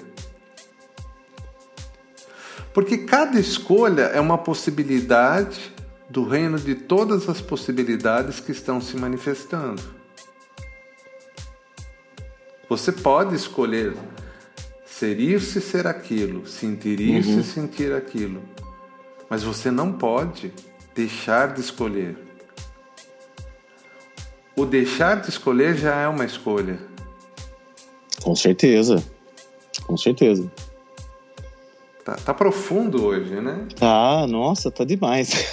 Porque 2.75 2.99
cada 2.99 3.41
escolha 3.41 4.03
é 4.03 4.21
uma 4.21 4.37
possibilidade 4.37 5.75
do 6.11 6.29
reino 6.29 6.59
de 6.59 6.75
todas 6.75 7.27
as 7.27 7.41
possibilidades 7.41 8.39
que 8.39 8.53
estão 8.53 8.83
se 8.83 8.99
manifestando. 8.99 9.96
Você 12.69 12.91
pode 12.91 13.35
escolher 13.35 13.95
ser 14.85 15.21
isso 15.21 15.59
e 15.59 15.61
ser 15.61 15.87
aquilo, 15.87 16.47
sentir 16.47 17.01
isso 17.01 17.31
uhum. 17.31 17.41
e 17.41 17.45
sentir 17.45 17.93
aquilo. 17.93 18.43
Mas 19.29 19.43
você 19.43 19.71
não 19.71 19.93
pode 19.93 20.53
deixar 20.95 21.55
de 21.55 21.61
escolher. 21.61 22.17
O 24.57 24.65
deixar 24.65 25.21
de 25.21 25.29
escolher 25.29 25.77
já 25.77 25.95
é 25.97 26.09
uma 26.09 26.25
escolha. 26.25 26.79
Com 28.23 28.35
certeza. 28.35 29.05
Com 29.87 29.97
certeza. 29.97 30.51
Tá, 32.05 32.15
tá 32.15 32.33
profundo 32.33 33.05
hoje, 33.05 33.41
né? 33.41 33.67
Ah, 33.81 34.27
nossa, 34.29 34.71
tá 34.71 34.85
demais. 34.85 35.31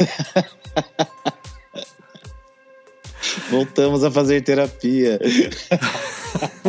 Voltamos 3.50 4.04
a 4.04 4.12
fazer 4.12 4.42
terapia. 4.42 5.20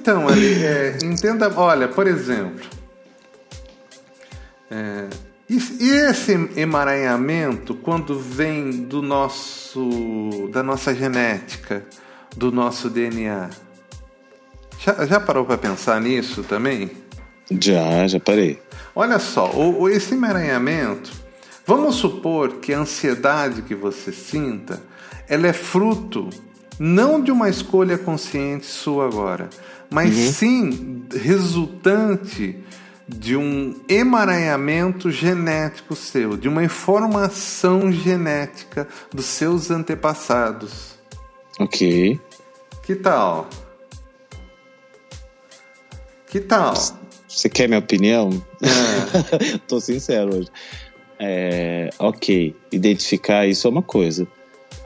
Então, 0.00 0.26
ali, 0.26 0.64
é, 0.64 0.96
entenda, 1.04 1.52
olha, 1.54 1.86
por 1.86 2.06
exemplo, 2.06 2.64
é, 4.70 5.08
e 5.46 5.90
esse 5.90 6.32
emaranhamento, 6.56 7.74
quando 7.74 8.18
vem 8.18 8.70
do 8.70 9.02
nosso, 9.02 10.48
da 10.50 10.62
nossa 10.62 10.94
genética, 10.94 11.84
do 12.34 12.50
nosso 12.50 12.88
DNA, 12.88 13.50
já, 14.78 15.04
já 15.04 15.20
parou 15.20 15.44
para 15.44 15.58
pensar 15.58 16.00
nisso 16.00 16.44
também? 16.44 16.90
Já, 17.60 18.06
já 18.06 18.18
parei. 18.18 18.58
Olha 18.94 19.18
só, 19.18 19.50
o, 19.50 19.82
o, 19.82 19.88
esse 19.90 20.14
emaranhamento, 20.14 21.12
vamos 21.66 21.96
supor 21.96 22.54
que 22.54 22.72
a 22.72 22.78
ansiedade 22.78 23.60
que 23.60 23.74
você 23.74 24.12
sinta, 24.12 24.82
ela 25.28 25.46
é 25.46 25.52
fruto 25.52 26.30
não 26.82 27.20
de 27.20 27.30
uma 27.30 27.50
escolha 27.50 27.98
consciente 27.98 28.64
sua 28.64 29.04
agora, 29.04 29.50
mas 29.90 30.16
uhum. 30.16 30.32
sim 30.32 31.04
resultante 31.12 32.56
de 33.08 33.36
um 33.36 33.74
emaranhamento 33.88 35.10
genético 35.10 35.96
seu, 35.96 36.36
de 36.36 36.48
uma 36.48 36.62
informação 36.62 37.90
genética 37.90 38.86
dos 39.12 39.26
seus 39.26 39.70
antepassados. 39.70 40.94
Ok. 41.58 42.20
Que 42.84 42.94
tal? 42.94 43.48
Que 46.28 46.40
tal? 46.40 46.74
Você 47.28 47.48
quer 47.48 47.66
minha 47.66 47.80
opinião? 47.80 48.30
É. 48.62 49.58
Tô 49.66 49.80
sincero 49.80 50.36
hoje. 50.36 50.48
É, 51.18 51.90
ok, 51.98 52.56
identificar 52.72 53.46
isso 53.46 53.66
é 53.66 53.70
uma 53.70 53.82
coisa. 53.82 54.26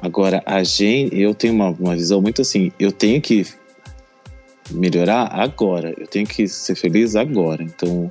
Agora, 0.02 0.42
a 0.44 0.64
gente, 0.64 1.16
eu 1.18 1.34
tenho 1.34 1.54
uma, 1.54 1.68
uma 1.68 1.94
visão 1.94 2.20
muito 2.20 2.42
assim, 2.42 2.72
eu 2.78 2.90
tenho 2.90 3.20
que 3.20 3.46
melhorar 4.70 5.28
agora, 5.32 5.94
eu 5.96 6.06
tenho 6.06 6.26
que 6.26 6.48
ser 6.48 6.74
feliz 6.74 7.16
agora. 7.16 7.62
Então, 7.62 8.10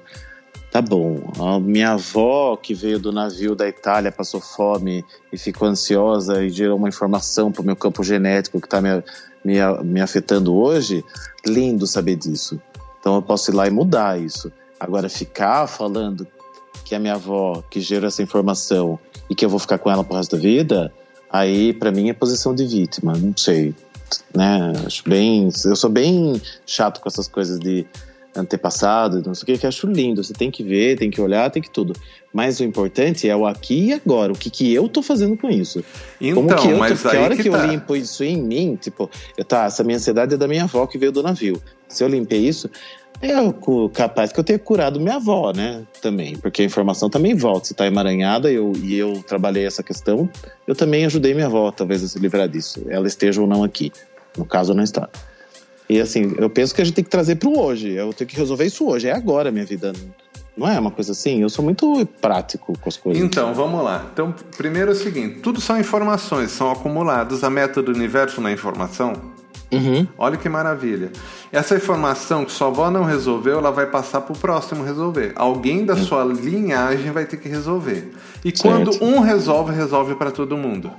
tá 0.72 0.82
bom. 0.82 1.32
A 1.40 1.60
minha 1.60 1.92
avó 1.92 2.56
que 2.56 2.74
veio 2.74 3.00
do 3.00 3.12
navio 3.12 3.56
da 3.56 3.68
Itália, 3.68 4.12
passou 4.12 4.42
fome 4.42 5.06
e 5.32 5.38
ficou 5.38 5.68
ansiosa 5.68 6.44
e 6.44 6.50
gerou 6.50 6.78
uma 6.78 6.90
informação 6.90 7.52
para 7.52 7.62
o 7.62 7.66
meu 7.66 7.76
campo 7.76 8.04
genético 8.04 8.60
que 8.60 8.68
está 8.68 8.82
me, 8.82 8.90
me, 9.44 9.60
me 9.84 10.02
afetando 10.02 10.56
hoje, 10.56 11.04
lindo 11.46 11.86
saber 11.88 12.16
disso. 12.16 12.60
Então 13.00 13.16
eu 13.16 13.22
posso 13.22 13.52
ir 13.52 13.54
lá 13.54 13.68
e 13.68 13.72
mudar 13.72 14.20
isso. 14.20 14.52
Agora, 14.80 15.10
ficar 15.10 15.68
falando 15.68 16.28
que 16.84 16.96
a 16.96 17.00
minha 17.00 17.16
avó 17.16 17.64
que 17.70 17.80
gerou 17.80 18.08
essa 18.08 18.22
informação 18.22 19.00
e 19.30 19.36
que 19.36 19.46
eu 19.46 19.50
vou 19.50 19.60
ficar 19.60 19.78
com 19.78 19.90
ela 19.90 20.04
pro 20.04 20.18
resto 20.18 20.36
da 20.36 20.42
vida, 20.42 20.94
aí 21.30 21.74
para 21.74 21.92
mim 21.92 22.10
é 22.10 22.14
posição 22.14 22.54
de 22.54 22.66
vítima, 22.66 23.14
não 23.14 23.36
sei, 23.36 23.74
né? 24.34 24.74
Acho 24.86 25.04
bem, 25.08 25.50
eu 25.66 25.76
sou 25.76 25.90
bem 25.90 26.42
chato 26.66 27.00
com 27.00 27.08
essas 27.08 27.28
coisas 27.28 27.60
de 27.60 27.86
antepassado, 28.36 29.22
não 29.26 29.36
sei 29.36 29.44
o 29.44 29.46
que, 29.46 29.58
que 29.60 29.68
acho 29.68 29.88
lindo. 29.88 30.24
Você 30.24 30.34
tem 30.34 30.50
que 30.50 30.64
ver, 30.64 30.98
tem 30.98 31.10
que 31.10 31.22
olhar, 31.22 31.50
tem 31.52 31.62
que 31.62 31.70
tudo. 31.70 31.94
Mas 32.34 32.60
o 32.60 32.64
importante 32.64 33.30
é 33.30 33.36
o 33.36 33.46
aqui 33.46 33.90
e 33.90 33.94
agora. 33.94 34.34
O 34.34 34.36
que, 34.36 34.50
que 34.50 34.74
eu 34.74 34.90
tô 34.90 35.04
fazendo 35.04 35.38
com 35.38 35.50
isso? 35.50 35.84
Então, 36.20 36.36
Como 36.36 36.56
que 36.56 36.68
eu 36.68 36.78
mas 36.78 37.02
tô, 37.02 37.10
que 37.10 37.18
a 37.18 37.22
hora 37.22 37.36
que, 37.36 37.44
que 37.44 37.50
tá. 37.50 37.66
eu 37.66 37.72
limpo 37.72 37.96
isso 37.96 38.24
em 38.24 38.42
mim, 38.42 38.76
tipo, 38.76 39.10
eu, 39.38 39.46
tá, 39.46 39.66
essa 39.66 39.84
minha 39.84 39.98
ansiedade 39.98 40.34
é 40.34 40.38
da 40.38 40.48
minha 40.48 40.64
avó 40.64 40.88
que 40.88 40.98
veio 40.98 41.12
do 41.12 41.22
navio. 41.22 41.62
Se 41.88 42.04
eu 42.04 42.08
limpei 42.08 42.40
isso, 42.40 42.70
é 43.24 43.90
capaz 43.94 44.34
que 44.34 44.40
eu 44.40 44.44
tenha 44.44 44.60
curado 44.60 45.00
minha 45.00 45.16
avó, 45.16 45.54
né? 45.56 45.84
Também, 46.02 46.36
porque 46.36 46.62
a 46.62 46.66
informação 46.66 47.10
também 47.10 47.34
volta. 47.34 47.68
Se 47.68 47.74
tá 47.74 47.88
emaranhada 47.88 48.52
eu, 48.52 48.74
e 48.82 48.96
eu 48.96 49.24
trabalhei 49.26 49.66
essa 49.66 49.82
questão, 49.82 50.30
eu 50.68 50.76
também 50.76 51.06
ajudei 51.06 51.34
minha 51.34 51.46
avó, 51.46 51.72
talvez, 51.72 52.04
a 52.04 52.08
se 52.08 52.20
livrar 52.20 52.50
disso. 52.50 52.86
Ela 52.90 53.08
esteja 53.08 53.40
ou 53.40 53.48
não 53.48 53.64
aqui. 53.64 53.92
No 54.38 54.46
caso, 54.46 54.74
não 54.74 54.84
está. 54.84 55.08
E 55.90 56.02
assim, 56.02 56.34
eu 56.38 56.50
penso 56.50 56.76
que 56.76 56.82
a 56.82 56.86
gente 56.86 56.96
tem 56.96 57.04
que 57.04 57.10
trazer 57.10 57.36
para 57.36 57.48
o 57.48 57.58
hoje. 57.58 57.94
Eu 57.94 58.12
tenho 58.14 58.30
que 58.30 58.36
resolver 58.36 58.66
isso 58.66 58.86
hoje. 58.86 59.08
É 59.08 59.14
agora 59.14 59.52
minha 59.52 59.66
vida. 59.66 59.94
Não 60.56 60.68
é 60.68 60.80
uma 60.80 60.92
coisa 60.92 61.14
assim? 61.14 61.42
Eu 61.42 61.50
sou 61.50 61.64
muito 61.64 62.06
prático 62.20 62.78
com 62.78 62.90
as 62.90 62.98
coisas. 62.98 63.24
Então, 63.24 63.54
vamos 63.54 63.84
lá. 63.84 64.10
Então, 64.12 64.36
primeiro 64.58 64.92
é 64.92 64.94
o 64.94 64.98
seguinte: 64.98 65.40
tudo 65.40 65.62
são 65.62 65.80
informações, 65.80 66.52
são 66.52 66.70
acumulados. 66.72 67.44
A 67.44 67.50
meta 67.50 67.82
do 67.82 67.92
universo 67.92 68.42
não 68.42 68.50
é 68.50 68.54
informação? 68.54 69.34
Uhum. 69.76 70.08
Olha 70.18 70.38
que 70.38 70.48
maravilha. 70.50 71.12
Essa 71.52 71.76
informação 71.76 72.46
que 72.46 72.52
sua 72.52 72.68
avó 72.68 72.90
não 72.90 73.04
resolveu, 73.04 73.60
ela 73.60 73.72
vai 73.72 73.86
passar 73.86 74.22
para 74.22 74.34
o 74.34 74.38
próximo 74.38 74.84
resolver. 74.84 75.34
Alguém 75.36 75.86
da 75.86 75.96
sua 75.96 76.24
linhagem 76.24 77.12
vai 77.12 77.26
ter 77.26 77.38
que 77.38 77.50
resolver. 77.50 78.12
E 78.44 78.56
Certo. 78.56 78.62
quando 78.62 79.04
um 79.04 79.20
resolve, 79.20 79.74
resolve 79.74 80.16
para 80.16 80.32
todo 80.32 80.58
mundo. 80.58 80.92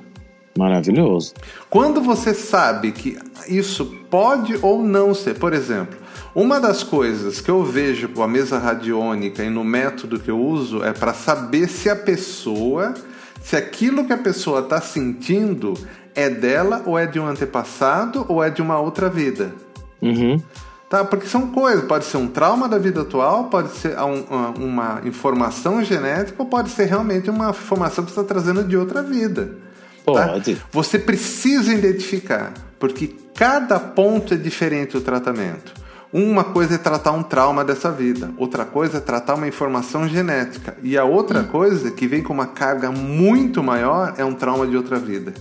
Maravilhoso. 0.56 1.34
Quando 1.68 2.00
você 2.00 2.32
sabe 2.32 2.92
que 2.92 3.18
isso 3.48 3.86
pode 4.08 4.56
ou 4.62 4.84
não 4.84 5.12
ser, 5.12 5.34
por 5.34 5.52
exemplo, 5.52 5.98
uma 6.34 6.60
das 6.60 6.82
coisas 6.82 7.40
que 7.40 7.50
eu 7.50 7.64
vejo 7.64 8.08
com 8.08 8.22
a 8.22 8.28
mesa 8.28 8.58
radiônica 8.58 9.42
e 9.42 9.50
no 9.50 9.64
método 9.64 10.18
que 10.18 10.30
eu 10.30 10.40
uso 10.40 10.82
é 10.84 10.92
para 10.92 11.12
saber 11.12 11.68
se 11.68 11.90
a 11.90 11.96
pessoa, 11.96 12.94
se 13.42 13.56
aquilo 13.56 14.04
que 14.04 14.12
a 14.12 14.18
pessoa 14.18 14.60
está 14.60 14.80
sentindo 14.80 15.74
é 16.14 16.30
dela 16.30 16.82
ou 16.86 16.98
é 16.98 17.06
de 17.06 17.18
um 17.18 17.26
antepassado 17.26 18.24
ou 18.28 18.42
é 18.42 18.50
de 18.50 18.62
uma 18.62 18.78
outra 18.78 19.08
vida. 19.08 19.52
Uhum. 20.00 20.40
Tá? 20.88 21.04
Porque 21.04 21.26
são 21.26 21.48
coisas, 21.48 21.84
pode 21.86 22.04
ser 22.04 22.18
um 22.18 22.28
trauma 22.28 22.68
da 22.68 22.78
vida 22.78 23.00
atual, 23.00 23.44
pode 23.44 23.70
ser 23.70 23.98
um- 23.98 24.24
uma, 24.30 24.48
uma 24.50 25.00
informação 25.04 25.82
genética 25.82 26.36
ou 26.38 26.46
pode 26.46 26.70
ser 26.70 26.84
realmente 26.84 27.28
uma 27.30 27.50
informação 27.50 28.04
que 28.04 28.12
você 28.12 28.20
está 28.20 28.34
trazendo 28.34 28.62
de 28.64 28.76
outra 28.76 29.02
vida. 29.02 29.56
tá? 30.04 30.28
Pode. 30.28 30.62
Você 30.70 30.98
precisa 30.98 31.72
identificar, 31.72 32.52
porque 32.78 33.14
cada 33.34 33.80
ponto 33.80 34.34
é 34.34 34.36
diferente 34.36 34.92
do 34.92 35.00
tratamento. 35.00 35.72
Uma 36.12 36.44
coisa 36.44 36.76
é 36.76 36.78
tratar 36.78 37.10
um 37.10 37.24
trauma 37.24 37.64
dessa 37.64 37.90
vida, 37.90 38.30
outra 38.36 38.64
coisa 38.64 38.98
é 38.98 39.00
tratar 39.00 39.34
uma 39.34 39.48
informação 39.48 40.06
genética, 40.06 40.76
e 40.80 40.96
a 40.96 41.02
outra 41.02 41.42
coisa, 41.42 41.90
que 41.90 42.06
vem 42.06 42.22
com 42.22 42.32
uma 42.32 42.46
carga 42.46 42.92
muito 42.92 43.64
maior, 43.64 44.14
é 44.16 44.24
um 44.24 44.32
trauma 44.34 44.64
de 44.64 44.76
outra 44.76 44.96
vida. 44.96 45.32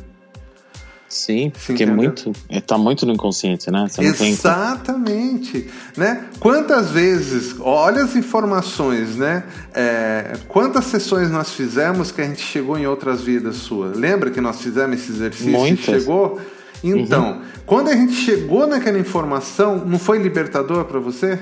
Sim, 1.14 1.52
porque 1.52 1.84
é 1.84 1.86
entendeu? 1.86 1.96
muito. 1.96 2.32
É, 2.50 2.60
tá 2.60 2.78
muito 2.78 3.06
no 3.06 3.14
inconsciente, 3.14 3.70
né? 3.70 3.86
Você 3.88 4.02
não 4.02 4.14
tem. 4.14 4.32
Exatamente, 4.32 5.70
né? 5.96 6.26
Quantas 6.40 6.90
vezes, 6.90 7.56
olha 7.60 8.04
as 8.04 8.16
informações, 8.16 9.16
né? 9.16 9.44
É, 9.74 10.34
quantas 10.48 10.86
sessões 10.86 11.30
nós 11.30 11.52
fizemos 11.52 12.12
que 12.12 12.20
a 12.20 12.26
gente 12.26 12.42
chegou 12.42 12.78
em 12.78 12.88
outras 12.88 13.22
vidas 13.22 13.58
suas? 13.58 13.96
Lembra 13.96 14.32
que 14.32 14.42
nós 14.42 14.60
fizemos 14.60 15.00
esse 15.00 15.12
exercício 15.12 15.52
Muitas. 15.52 15.86
chegou? 15.86 16.42
Então, 16.84 17.42
quando 17.66 17.90
a 17.90 17.96
gente 17.96 18.14
chegou 18.14 18.68
naquela 18.68 19.00
informação, 19.00 19.86
não 19.86 20.00
foi 20.00 20.18
libertador 20.18 20.84
para 20.86 21.00
você? 21.00 21.40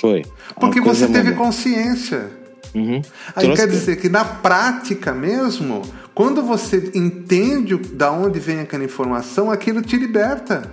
Foi. 0.00 0.24
Porque 0.58 0.80
você 0.80 1.06
teve 1.08 1.30
muda. 1.30 1.44
consciência. 1.44 2.41
Uhum. 2.74 3.02
Aí 3.36 3.44
Trouxe- 3.44 3.62
quer 3.62 3.68
dizer 3.68 3.96
que 3.96 4.08
na 4.08 4.24
prática 4.24 5.12
mesmo, 5.12 5.82
quando 6.14 6.42
você 6.42 6.90
entende 6.94 7.76
da 7.76 8.10
onde 8.10 8.38
vem 8.38 8.60
aquela 8.60 8.84
informação, 8.84 9.50
aquilo 9.50 9.82
te 9.82 9.96
liberta. 9.96 10.70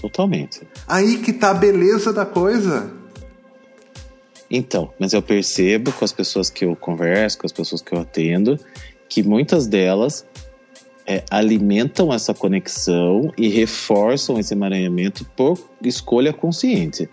Totalmente. 0.00 0.62
Aí 0.86 1.18
que 1.18 1.32
tá 1.32 1.50
a 1.50 1.54
beleza 1.54 2.12
da 2.12 2.26
coisa. 2.26 2.90
Então, 4.50 4.92
mas 4.98 5.12
eu 5.12 5.22
percebo 5.22 5.90
com 5.92 6.04
as 6.04 6.12
pessoas 6.12 6.50
que 6.50 6.64
eu 6.64 6.76
converso, 6.76 7.38
com 7.38 7.46
as 7.46 7.52
pessoas 7.52 7.80
que 7.80 7.94
eu 7.94 8.00
atendo, 8.00 8.58
que 9.08 9.22
muitas 9.22 9.66
delas 9.66 10.26
é, 11.06 11.24
alimentam 11.30 12.12
essa 12.12 12.34
conexão 12.34 13.32
e 13.36 13.48
reforçam 13.48 14.38
esse 14.38 14.54
emaranhamento 14.54 15.24
por 15.36 15.58
escolha 15.82 16.32
consciente. 16.32 17.08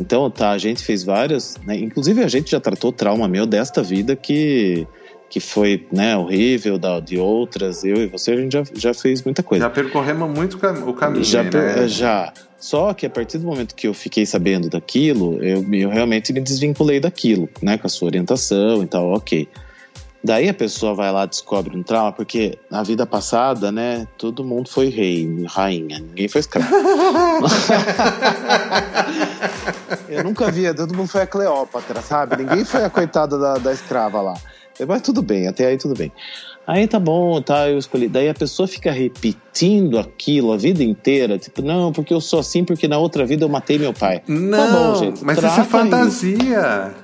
Então, 0.00 0.30
tá, 0.30 0.50
a 0.50 0.58
gente 0.58 0.82
fez 0.82 1.04
várias, 1.04 1.56
né, 1.64 1.76
inclusive 1.76 2.22
a 2.22 2.28
gente 2.28 2.50
já 2.50 2.60
tratou 2.60 2.90
trauma 2.92 3.28
meu 3.28 3.46
desta 3.46 3.82
vida 3.82 4.16
que, 4.16 4.86
que 5.30 5.38
foi 5.38 5.86
né, 5.92 6.16
horrível, 6.16 6.78
da, 6.78 6.98
de 6.98 7.16
outras, 7.16 7.84
eu 7.84 7.96
e 7.96 8.06
você, 8.06 8.32
a 8.32 8.36
gente 8.36 8.52
já, 8.52 8.64
já 8.74 8.94
fez 8.94 9.22
muita 9.22 9.42
coisa. 9.42 9.64
Já 9.64 9.70
percorremos 9.70 10.28
muito 10.28 10.56
o 10.56 10.58
caminho, 10.94 11.24
Já, 11.24 11.44
né? 11.44 11.88
já. 11.88 12.32
Só 12.58 12.94
que 12.94 13.04
a 13.04 13.10
partir 13.10 13.38
do 13.38 13.46
momento 13.46 13.74
que 13.74 13.86
eu 13.86 13.92
fiquei 13.92 14.24
sabendo 14.24 14.70
daquilo, 14.70 15.42
eu, 15.44 15.62
eu 15.74 15.90
realmente 15.90 16.32
me 16.32 16.40
desvinculei 16.40 16.98
daquilo, 16.98 17.46
né? 17.60 17.76
Com 17.76 17.86
a 17.86 17.90
sua 17.90 18.06
orientação 18.06 18.82
e 18.82 18.86
tal, 18.86 19.12
ok. 19.12 19.46
Daí 20.24 20.48
a 20.48 20.54
pessoa 20.54 20.94
vai 20.94 21.12
lá 21.12 21.26
descobre 21.26 21.76
um 21.76 21.82
trauma, 21.82 22.10
porque 22.10 22.58
na 22.70 22.82
vida 22.82 23.04
passada, 23.04 23.70
né? 23.70 24.08
Todo 24.16 24.42
mundo 24.42 24.70
foi 24.70 24.88
rei, 24.88 25.44
rainha, 25.46 25.98
ninguém 25.98 26.28
foi 26.28 26.40
escravo. 26.40 26.74
eu 30.08 30.24
nunca 30.24 30.50
vi, 30.50 30.72
todo 30.72 30.94
mundo 30.94 31.08
foi 31.08 31.20
a 31.20 31.26
Cleópatra, 31.26 32.00
sabe? 32.00 32.36
Ninguém 32.36 32.64
foi 32.64 32.84
a 32.84 32.88
coitada 32.88 33.38
da, 33.38 33.58
da 33.58 33.70
escrava 33.70 34.22
lá. 34.22 34.32
Mas 34.88 35.02
tudo 35.02 35.20
bem, 35.20 35.46
até 35.46 35.66
aí 35.66 35.76
tudo 35.76 35.94
bem. 35.94 36.10
Aí 36.66 36.88
tá 36.88 36.98
bom, 36.98 37.42
tá, 37.42 37.68
eu 37.68 37.76
escolhi. 37.76 38.08
Daí 38.08 38.26
a 38.26 38.34
pessoa 38.34 38.66
fica 38.66 38.90
repetindo 38.90 39.98
aquilo 39.98 40.52
a 40.52 40.56
vida 40.56 40.82
inteira, 40.82 41.38
tipo, 41.38 41.60
não, 41.60 41.92
porque 41.92 42.14
eu 42.14 42.20
sou 42.20 42.40
assim, 42.40 42.64
porque 42.64 42.88
na 42.88 42.96
outra 42.96 43.26
vida 43.26 43.44
eu 43.44 43.48
matei 43.50 43.78
meu 43.78 43.92
pai. 43.92 44.22
Não, 44.26 44.58
tá 44.58 44.72
bom, 44.72 44.94
gente. 44.94 45.22
mas 45.22 45.36
isso 45.36 45.60
é 45.60 45.64
fantasia. 45.64 47.03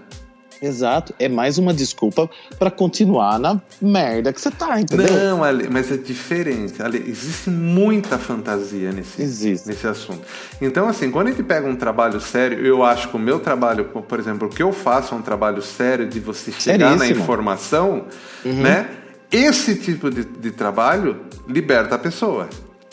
Exato. 0.62 1.14
É 1.18 1.28
mais 1.28 1.58
uma 1.58 1.72
desculpa 1.72 2.28
para 2.58 2.70
continuar 2.70 3.38
na 3.38 3.60
merda 3.80 4.32
que 4.32 4.40
você 4.40 4.50
tá, 4.50 4.80
entendeu? 4.80 5.10
Não, 5.10 5.42
Ale, 5.42 5.68
mas 5.70 5.90
é 5.90 5.96
diferente. 5.96 6.82
Ale, 6.82 7.02
existe 7.06 7.50
muita 7.50 8.18
fantasia 8.18 8.92
nesse, 8.92 9.22
Existe. 9.22 9.68
nesse 9.68 9.86
assunto. 9.86 10.20
Então, 10.60 10.88
assim, 10.88 11.10
quando 11.10 11.28
a 11.28 11.30
gente 11.30 11.42
pega 11.42 11.66
um 11.66 11.76
trabalho 11.76 12.20
sério, 12.20 12.64
eu 12.64 12.82
acho 12.82 13.08
que 13.08 13.16
o 13.16 13.18
meu 13.18 13.40
trabalho, 13.40 13.84
por 13.86 14.18
exemplo, 14.18 14.48
o 14.48 14.50
que 14.50 14.62
eu 14.62 14.72
faço 14.72 15.14
é 15.14 15.18
um 15.18 15.22
trabalho 15.22 15.62
sério 15.62 16.06
de 16.06 16.20
você 16.20 16.52
chegar 16.52 16.90
na 16.90 16.98
Seríssimo. 16.98 17.22
informação, 17.22 18.04
né? 18.44 18.88
Esse 19.32 19.76
tipo 19.76 20.10
de, 20.10 20.24
de 20.24 20.50
trabalho 20.50 21.20
liberta 21.46 21.94
a 21.94 21.98
pessoa. 21.98 22.48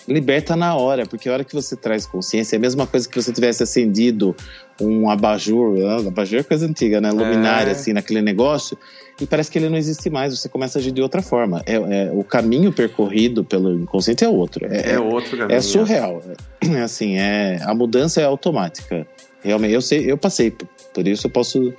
Liberta 0.07 0.55
na 0.55 0.73
hora, 0.75 1.05
porque 1.05 1.27
a 1.27 1.33
hora 1.33 1.43
que 1.43 1.53
você 1.53 1.75
traz 1.75 2.05
consciência 2.05 2.55
é 2.55 2.57
a 2.57 2.59
mesma 2.61 2.87
coisa 2.87 3.07
que 3.09 3.21
você 3.21 3.33
tivesse 3.33 3.61
acendido 3.61 4.33
um 4.79 5.09
abajur, 5.09 5.77
ah, 5.85 6.07
abajur 6.07 6.39
é 6.39 6.43
coisa 6.43 6.65
antiga, 6.65 7.01
né? 7.01 7.11
Luminária, 7.11 7.69
É. 7.69 7.73
assim, 7.73 7.91
naquele 7.91 8.21
negócio, 8.21 8.77
e 9.19 9.25
parece 9.25 9.51
que 9.51 9.57
ele 9.59 9.67
não 9.69 9.75
existe 9.77 10.09
mais, 10.09 10.37
você 10.39 10.47
começa 10.47 10.77
a 10.77 10.79
agir 10.79 10.91
de 10.91 11.01
outra 11.01 11.21
forma. 11.21 11.61
É, 11.65 11.75
é- 11.75 12.11
o 12.13 12.23
caminho 12.23 12.71
percorrido 12.71 13.43
pelo 13.43 13.73
inconsciente 13.73 14.23
é 14.23 14.29
outro. 14.29 14.65
É, 14.71 14.93
É 14.93 14.99
outro 14.99 15.37
caminho. 15.37 15.57
é 15.57 15.59
surreal. 15.61 16.23
É 16.61 16.79
assim, 16.81 17.17
é, 17.17 17.59
a 17.63 17.73
mudança 17.75 18.21
é 18.21 18.23
automática. 18.23 19.05
Realmente, 19.43 19.73
eu 19.73 19.81
sei, 19.81 20.09
eu 20.09 20.17
passei, 20.17 20.51
por- 20.51 20.67
por 20.93 21.05
isso 21.07 21.27
eu 21.27 21.31
posso 21.31 21.73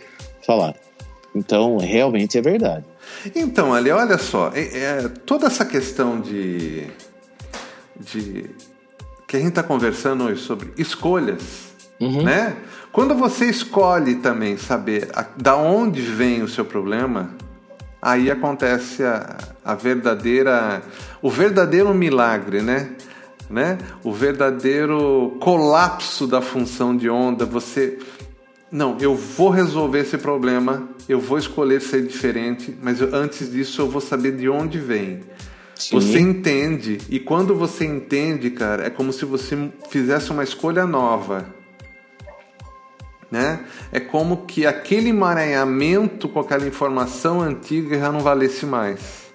falar. 0.46 0.74
Então, 1.34 1.76
realmente 1.78 2.36
é 2.36 2.42
verdade. 2.42 2.84
Então, 3.34 3.72
Ali, 3.72 3.90
olha 3.90 4.18
só, 4.18 4.50
é- 4.54 4.78
é, 4.78 5.08
toda 5.24 5.46
essa 5.46 5.64
questão 5.64 6.20
de, 6.20 6.84
de 7.98 8.50
que 9.26 9.36
a 9.36 9.40
gente 9.40 9.50
está 9.50 9.62
conversando 9.62 10.24
hoje 10.24 10.40
sobre 10.42 10.72
escolhas, 10.76 11.68
né? 12.24 12.56
Quando 12.92 13.14
você 13.14 13.46
escolhe 13.46 14.16
também 14.16 14.56
saber 14.56 15.08
a, 15.14 15.24
da 15.36 15.56
onde 15.56 16.00
vem 16.00 16.42
o 16.42 16.48
seu 16.48 16.64
problema, 16.64 17.30
aí 18.00 18.30
acontece 18.30 19.02
a, 19.04 19.36
a 19.64 19.74
verdadeira, 19.74 20.82
o 21.20 21.28
verdadeiro 21.30 21.92
milagre, 21.92 22.62
né? 22.62 22.90
Né? 23.50 23.78
O 24.04 24.12
verdadeiro 24.12 25.36
colapso 25.40 26.26
da 26.26 26.40
função 26.42 26.96
de 26.96 27.08
onda. 27.10 27.44
Você 27.46 27.98
não, 28.70 28.96
eu 29.00 29.14
vou 29.14 29.48
resolver 29.48 30.00
esse 30.00 30.18
problema, 30.18 30.86
eu 31.08 31.18
vou 31.18 31.38
escolher 31.38 31.80
ser 31.80 32.02
diferente, 32.06 32.76
mas 32.82 33.00
eu- 33.00 33.08
antes 33.14 33.50
disso 33.50 33.80
eu 33.80 33.88
vou 33.88 34.00
saber 34.02 34.36
de 34.36 34.48
onde 34.48 34.78
vem. 34.78 35.20
Sim. 35.78 35.94
Você 35.94 36.18
entende, 36.18 36.98
e 37.08 37.20
quando 37.20 37.54
você 37.54 37.84
entende, 37.84 38.50
cara, 38.50 38.84
é 38.86 38.90
como 38.90 39.12
se 39.12 39.24
você 39.24 39.70
fizesse 39.88 40.32
uma 40.32 40.42
escolha 40.42 40.84
nova. 40.84 41.54
Né? 43.30 43.60
É 43.92 44.00
como 44.00 44.38
que 44.38 44.66
aquele 44.66 45.10
emaranhamento 45.10 46.28
com 46.28 46.40
aquela 46.40 46.66
informação 46.66 47.40
antiga 47.40 47.96
já 47.96 48.10
não 48.10 48.20
valesse 48.20 48.66
mais. 48.66 49.28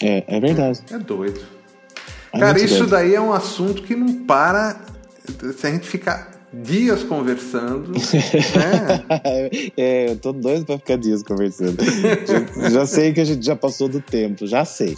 É, 0.00 0.22
é 0.28 0.40
verdade. 0.40 0.80
É 0.92 0.98
doido. 0.98 1.40
É 2.32 2.38
Cara, 2.38 2.58
isso 2.60 2.78
doido. 2.80 2.90
daí 2.90 3.14
é 3.14 3.20
um 3.20 3.32
assunto 3.32 3.82
que 3.82 3.96
não 3.96 4.24
para. 4.24 4.80
Se 5.56 5.66
a 5.66 5.70
gente 5.70 5.88
ficar 5.88 6.35
dias 6.52 7.02
conversando, 7.02 7.92
né? 7.92 9.04
É, 9.76 10.10
eu 10.10 10.16
tô 10.16 10.32
doido 10.32 10.64
pra 10.64 10.78
ficar 10.78 10.96
dias 10.96 11.22
conversando. 11.22 11.76
já, 12.26 12.70
já 12.70 12.86
sei 12.86 13.12
que 13.12 13.20
a 13.20 13.24
gente 13.24 13.44
já 13.44 13.56
passou 13.56 13.88
do 13.88 14.00
tempo, 14.00 14.46
já 14.46 14.64
sei. 14.64 14.96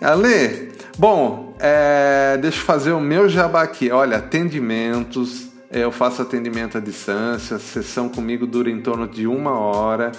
Ale, 0.00 0.72
bom, 0.98 1.54
é, 1.58 2.38
deixa 2.40 2.58
eu 2.58 2.64
fazer 2.64 2.92
o 2.92 3.00
meu 3.00 3.28
jabá 3.28 3.62
aqui. 3.62 3.90
Olha, 3.90 4.18
atendimentos, 4.18 5.48
é, 5.70 5.84
eu 5.84 5.92
faço 5.92 6.22
atendimento 6.22 6.76
à 6.76 6.80
distância, 6.80 7.56
a 7.56 7.60
sessão 7.60 8.08
comigo 8.08 8.46
dura 8.46 8.70
em 8.70 8.80
torno 8.80 9.08
de 9.08 9.26
uma 9.26 9.58
hora. 9.58 10.12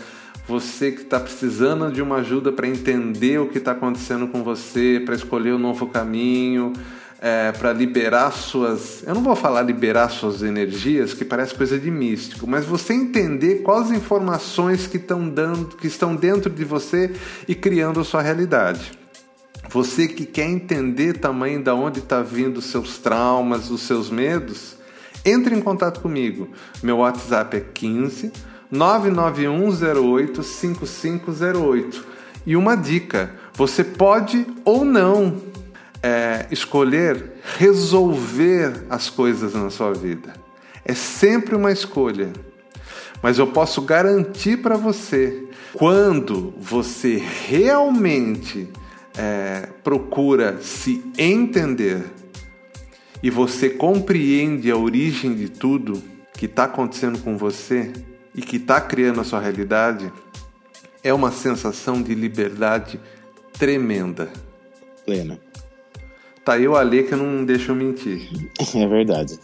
Você 0.47 0.91
que 0.91 1.01
está 1.01 1.19
precisando 1.19 1.91
de 1.91 2.01
uma 2.01 2.17
ajuda 2.17 2.51
para 2.51 2.67
entender 2.67 3.39
o 3.39 3.47
que 3.47 3.59
está 3.59 3.71
acontecendo 3.71 4.27
com 4.27 4.43
você, 4.43 5.01
para 5.05 5.15
escolher 5.15 5.51
o 5.51 5.59
novo 5.59 5.87
caminho, 5.87 6.73
é, 7.25 7.53
para 7.53 7.71
liberar 7.71 8.31
suas. 8.31 9.01
Eu 9.07 9.15
não 9.15 9.23
vou 9.23 9.33
falar 9.33 9.61
liberar 9.61 10.09
suas 10.09 10.43
energias, 10.43 11.13
que 11.13 11.23
parece 11.23 11.55
coisa 11.55 11.79
de 11.79 11.89
místico, 11.89 12.45
mas 12.45 12.65
você 12.65 12.91
entender 12.93 13.61
quais 13.61 13.91
informações 13.91 14.87
que 14.87 14.97
estão 14.97 15.29
dando, 15.29 15.77
que 15.77 15.87
estão 15.87 16.17
dentro 16.17 16.49
de 16.49 16.65
você 16.65 17.15
e 17.47 17.55
criando 17.55 18.01
a 18.01 18.03
sua 18.03 18.21
realidade. 18.21 18.91
Você 19.69 20.09
que 20.09 20.25
quer 20.25 20.49
entender 20.49 21.13
também 21.13 21.61
da 21.61 21.73
onde 21.73 21.99
está 21.99 22.21
vindo 22.21 22.57
os 22.57 22.65
seus 22.65 22.97
traumas, 22.97 23.71
os 23.71 23.83
seus 23.83 24.09
medos, 24.09 24.75
entre 25.23 25.55
em 25.55 25.61
contato 25.61 26.01
comigo. 26.01 26.49
Meu 26.83 26.97
WhatsApp 26.97 27.55
é 27.55 27.61
15 27.61 28.33
99108 28.69 30.43
5508. 30.43 32.05
E 32.45 32.57
uma 32.57 32.75
dica: 32.75 33.33
você 33.53 33.81
pode 33.81 34.45
ou 34.65 34.83
não 34.83 35.53
é, 36.03 36.45
escolher 36.51 37.31
resolver 37.57 38.85
as 38.89 39.09
coisas 39.09 39.53
na 39.53 39.69
sua 39.69 39.93
vida. 39.93 40.33
É 40.83 40.93
sempre 40.93 41.55
uma 41.55 41.71
escolha. 41.71 42.33
Mas 43.21 43.39
eu 43.39 43.47
posso 43.47 43.81
garantir 43.81 44.57
para 44.57 44.75
você, 44.75 45.47
quando 45.71 46.53
você 46.59 47.23
realmente 47.47 48.67
é, 49.17 49.69
procura 49.81 50.61
se 50.61 51.01
entender 51.17 52.03
e 53.21 53.29
você 53.29 53.69
compreende 53.69 54.69
a 54.69 54.75
origem 54.75 55.33
de 55.33 55.47
tudo 55.47 56.03
que 56.33 56.47
está 56.47 56.65
acontecendo 56.65 57.17
com 57.19 57.37
você 57.37 57.93
e 58.35 58.41
que 58.41 58.57
está 58.57 58.81
criando 58.81 59.21
a 59.21 59.23
sua 59.23 59.39
realidade, 59.39 60.11
é 61.01 61.13
uma 61.13 61.31
sensação 61.31 62.01
de 62.01 62.13
liberdade 62.13 62.99
tremenda. 63.57 64.29
Plena. 65.05 65.39
Tá 66.43 66.59
eu 66.59 66.75
ali 66.75 67.03
que 67.03 67.15
não 67.15 67.45
deixa 67.45 67.71
eu 67.71 67.75
mentir. 67.75 68.29
É 68.75 68.87
verdade. 68.87 69.39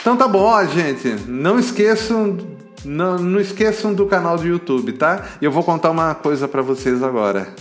Então 0.00 0.16
tá 0.16 0.28
bom, 0.28 0.44
ó, 0.44 0.64
gente. 0.64 1.08
Não 1.26 1.58
esqueçam, 1.58 2.38
não, 2.84 3.18
não 3.18 3.40
esqueçam 3.40 3.92
do 3.92 4.06
canal 4.06 4.36
do 4.38 4.46
YouTube, 4.46 4.92
tá? 4.92 5.26
E 5.40 5.44
eu 5.44 5.50
vou 5.50 5.64
contar 5.64 5.90
uma 5.90 6.14
coisa 6.14 6.46
pra 6.46 6.62
vocês 6.62 7.02
agora. 7.02 7.52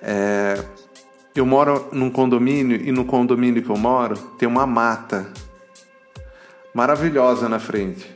É, 0.00 0.62
eu 1.34 1.44
moro 1.44 1.88
num 1.92 2.08
condomínio 2.08 2.80
e 2.80 2.90
no 2.90 3.04
condomínio 3.04 3.62
que 3.62 3.70
eu 3.70 3.76
moro 3.76 4.16
tem 4.38 4.48
uma 4.48 4.66
mata 4.66 5.26
maravilhosa 6.72 7.48
na 7.48 7.58
frente. 7.58 8.10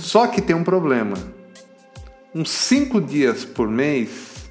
Só 0.00 0.26
que 0.26 0.42
tem 0.42 0.54
um 0.54 0.64
problema. 0.64 1.16
Uns 2.34 2.50
cinco 2.50 3.00
dias 3.00 3.44
por 3.44 3.68
mês, 3.68 4.50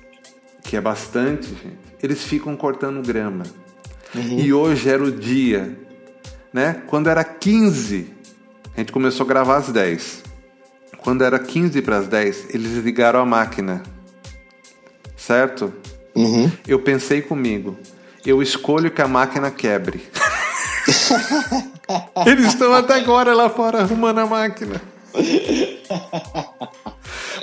que 0.63 0.75
é 0.75 0.81
bastante, 0.81 1.49
gente, 1.49 1.77
eles 2.01 2.23
ficam 2.23 2.55
cortando 2.55 3.05
grama. 3.05 3.43
E 4.15 4.53
hoje 4.53 4.89
era 4.89 5.03
o 5.03 5.11
dia, 5.11 5.75
né? 6.51 6.81
Quando 6.87 7.09
era 7.09 7.23
15, 7.23 8.13
a 8.75 8.79
gente 8.79 8.91
começou 8.91 9.25
a 9.25 9.27
gravar 9.27 9.57
às 9.57 9.69
10. 9.69 10.23
Quando 10.97 11.23
era 11.23 11.39
15 11.39 11.81
para 11.81 11.97
as 11.97 12.07
10, 12.07 12.53
eles 12.53 12.77
ligaram 12.83 13.19
a 13.19 13.25
máquina. 13.25 13.81
Certo? 15.17 15.73
Uhum. 16.15 16.51
Eu 16.67 16.79
pensei 16.79 17.21
comigo, 17.21 17.77
eu 18.25 18.41
escolho 18.41 18.91
que 18.91 19.01
a 19.01 19.07
máquina 19.07 19.49
quebre. 19.49 20.03
Eles 22.25 22.47
estão 22.47 22.73
até 22.73 22.95
agora 22.95 23.33
lá 23.33 23.49
fora 23.49 23.79
arrumando 23.79 24.19
a 24.19 24.25
máquina. 24.25 24.81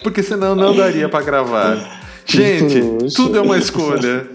Porque 0.02 0.22
senão 0.22 0.54
não 0.54 0.74
daria 0.74 1.08
para 1.08 1.24
gravar. 1.24 2.00
Gente, 2.24 3.14
tudo 3.14 3.38
é 3.38 3.40
uma 3.40 3.58
escolha. 3.58 4.28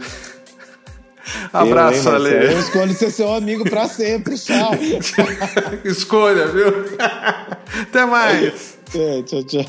Abraço, 1.51 2.07
eu, 2.07 2.11
Marcelo? 2.11 2.27
Eu 2.27 2.49
Ale. 2.49 2.59
escolho 2.59 2.93
ser 2.93 3.11
seu 3.11 3.33
amigo 3.33 3.69
pra 3.69 3.88
sempre. 3.88 4.35
Tchau. 4.38 4.71
Escolha, 5.83 6.47
viu? 6.47 6.67
Até 7.81 8.05
mais. 8.05 8.77
É, 8.93 9.21
tchau, 9.23 9.43
tchau. 9.43 9.65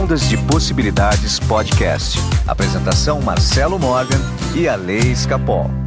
Ondas 0.00 0.28
de 0.28 0.36
Possibilidades 0.36 1.40
Podcast. 1.40 2.18
Apresentação 2.46 3.20
Marcelo 3.20 3.78
Morgan 3.78 4.20
e 4.54 4.68
a 4.68 4.76
Lei 4.76 5.00
Escapol. 5.00 5.85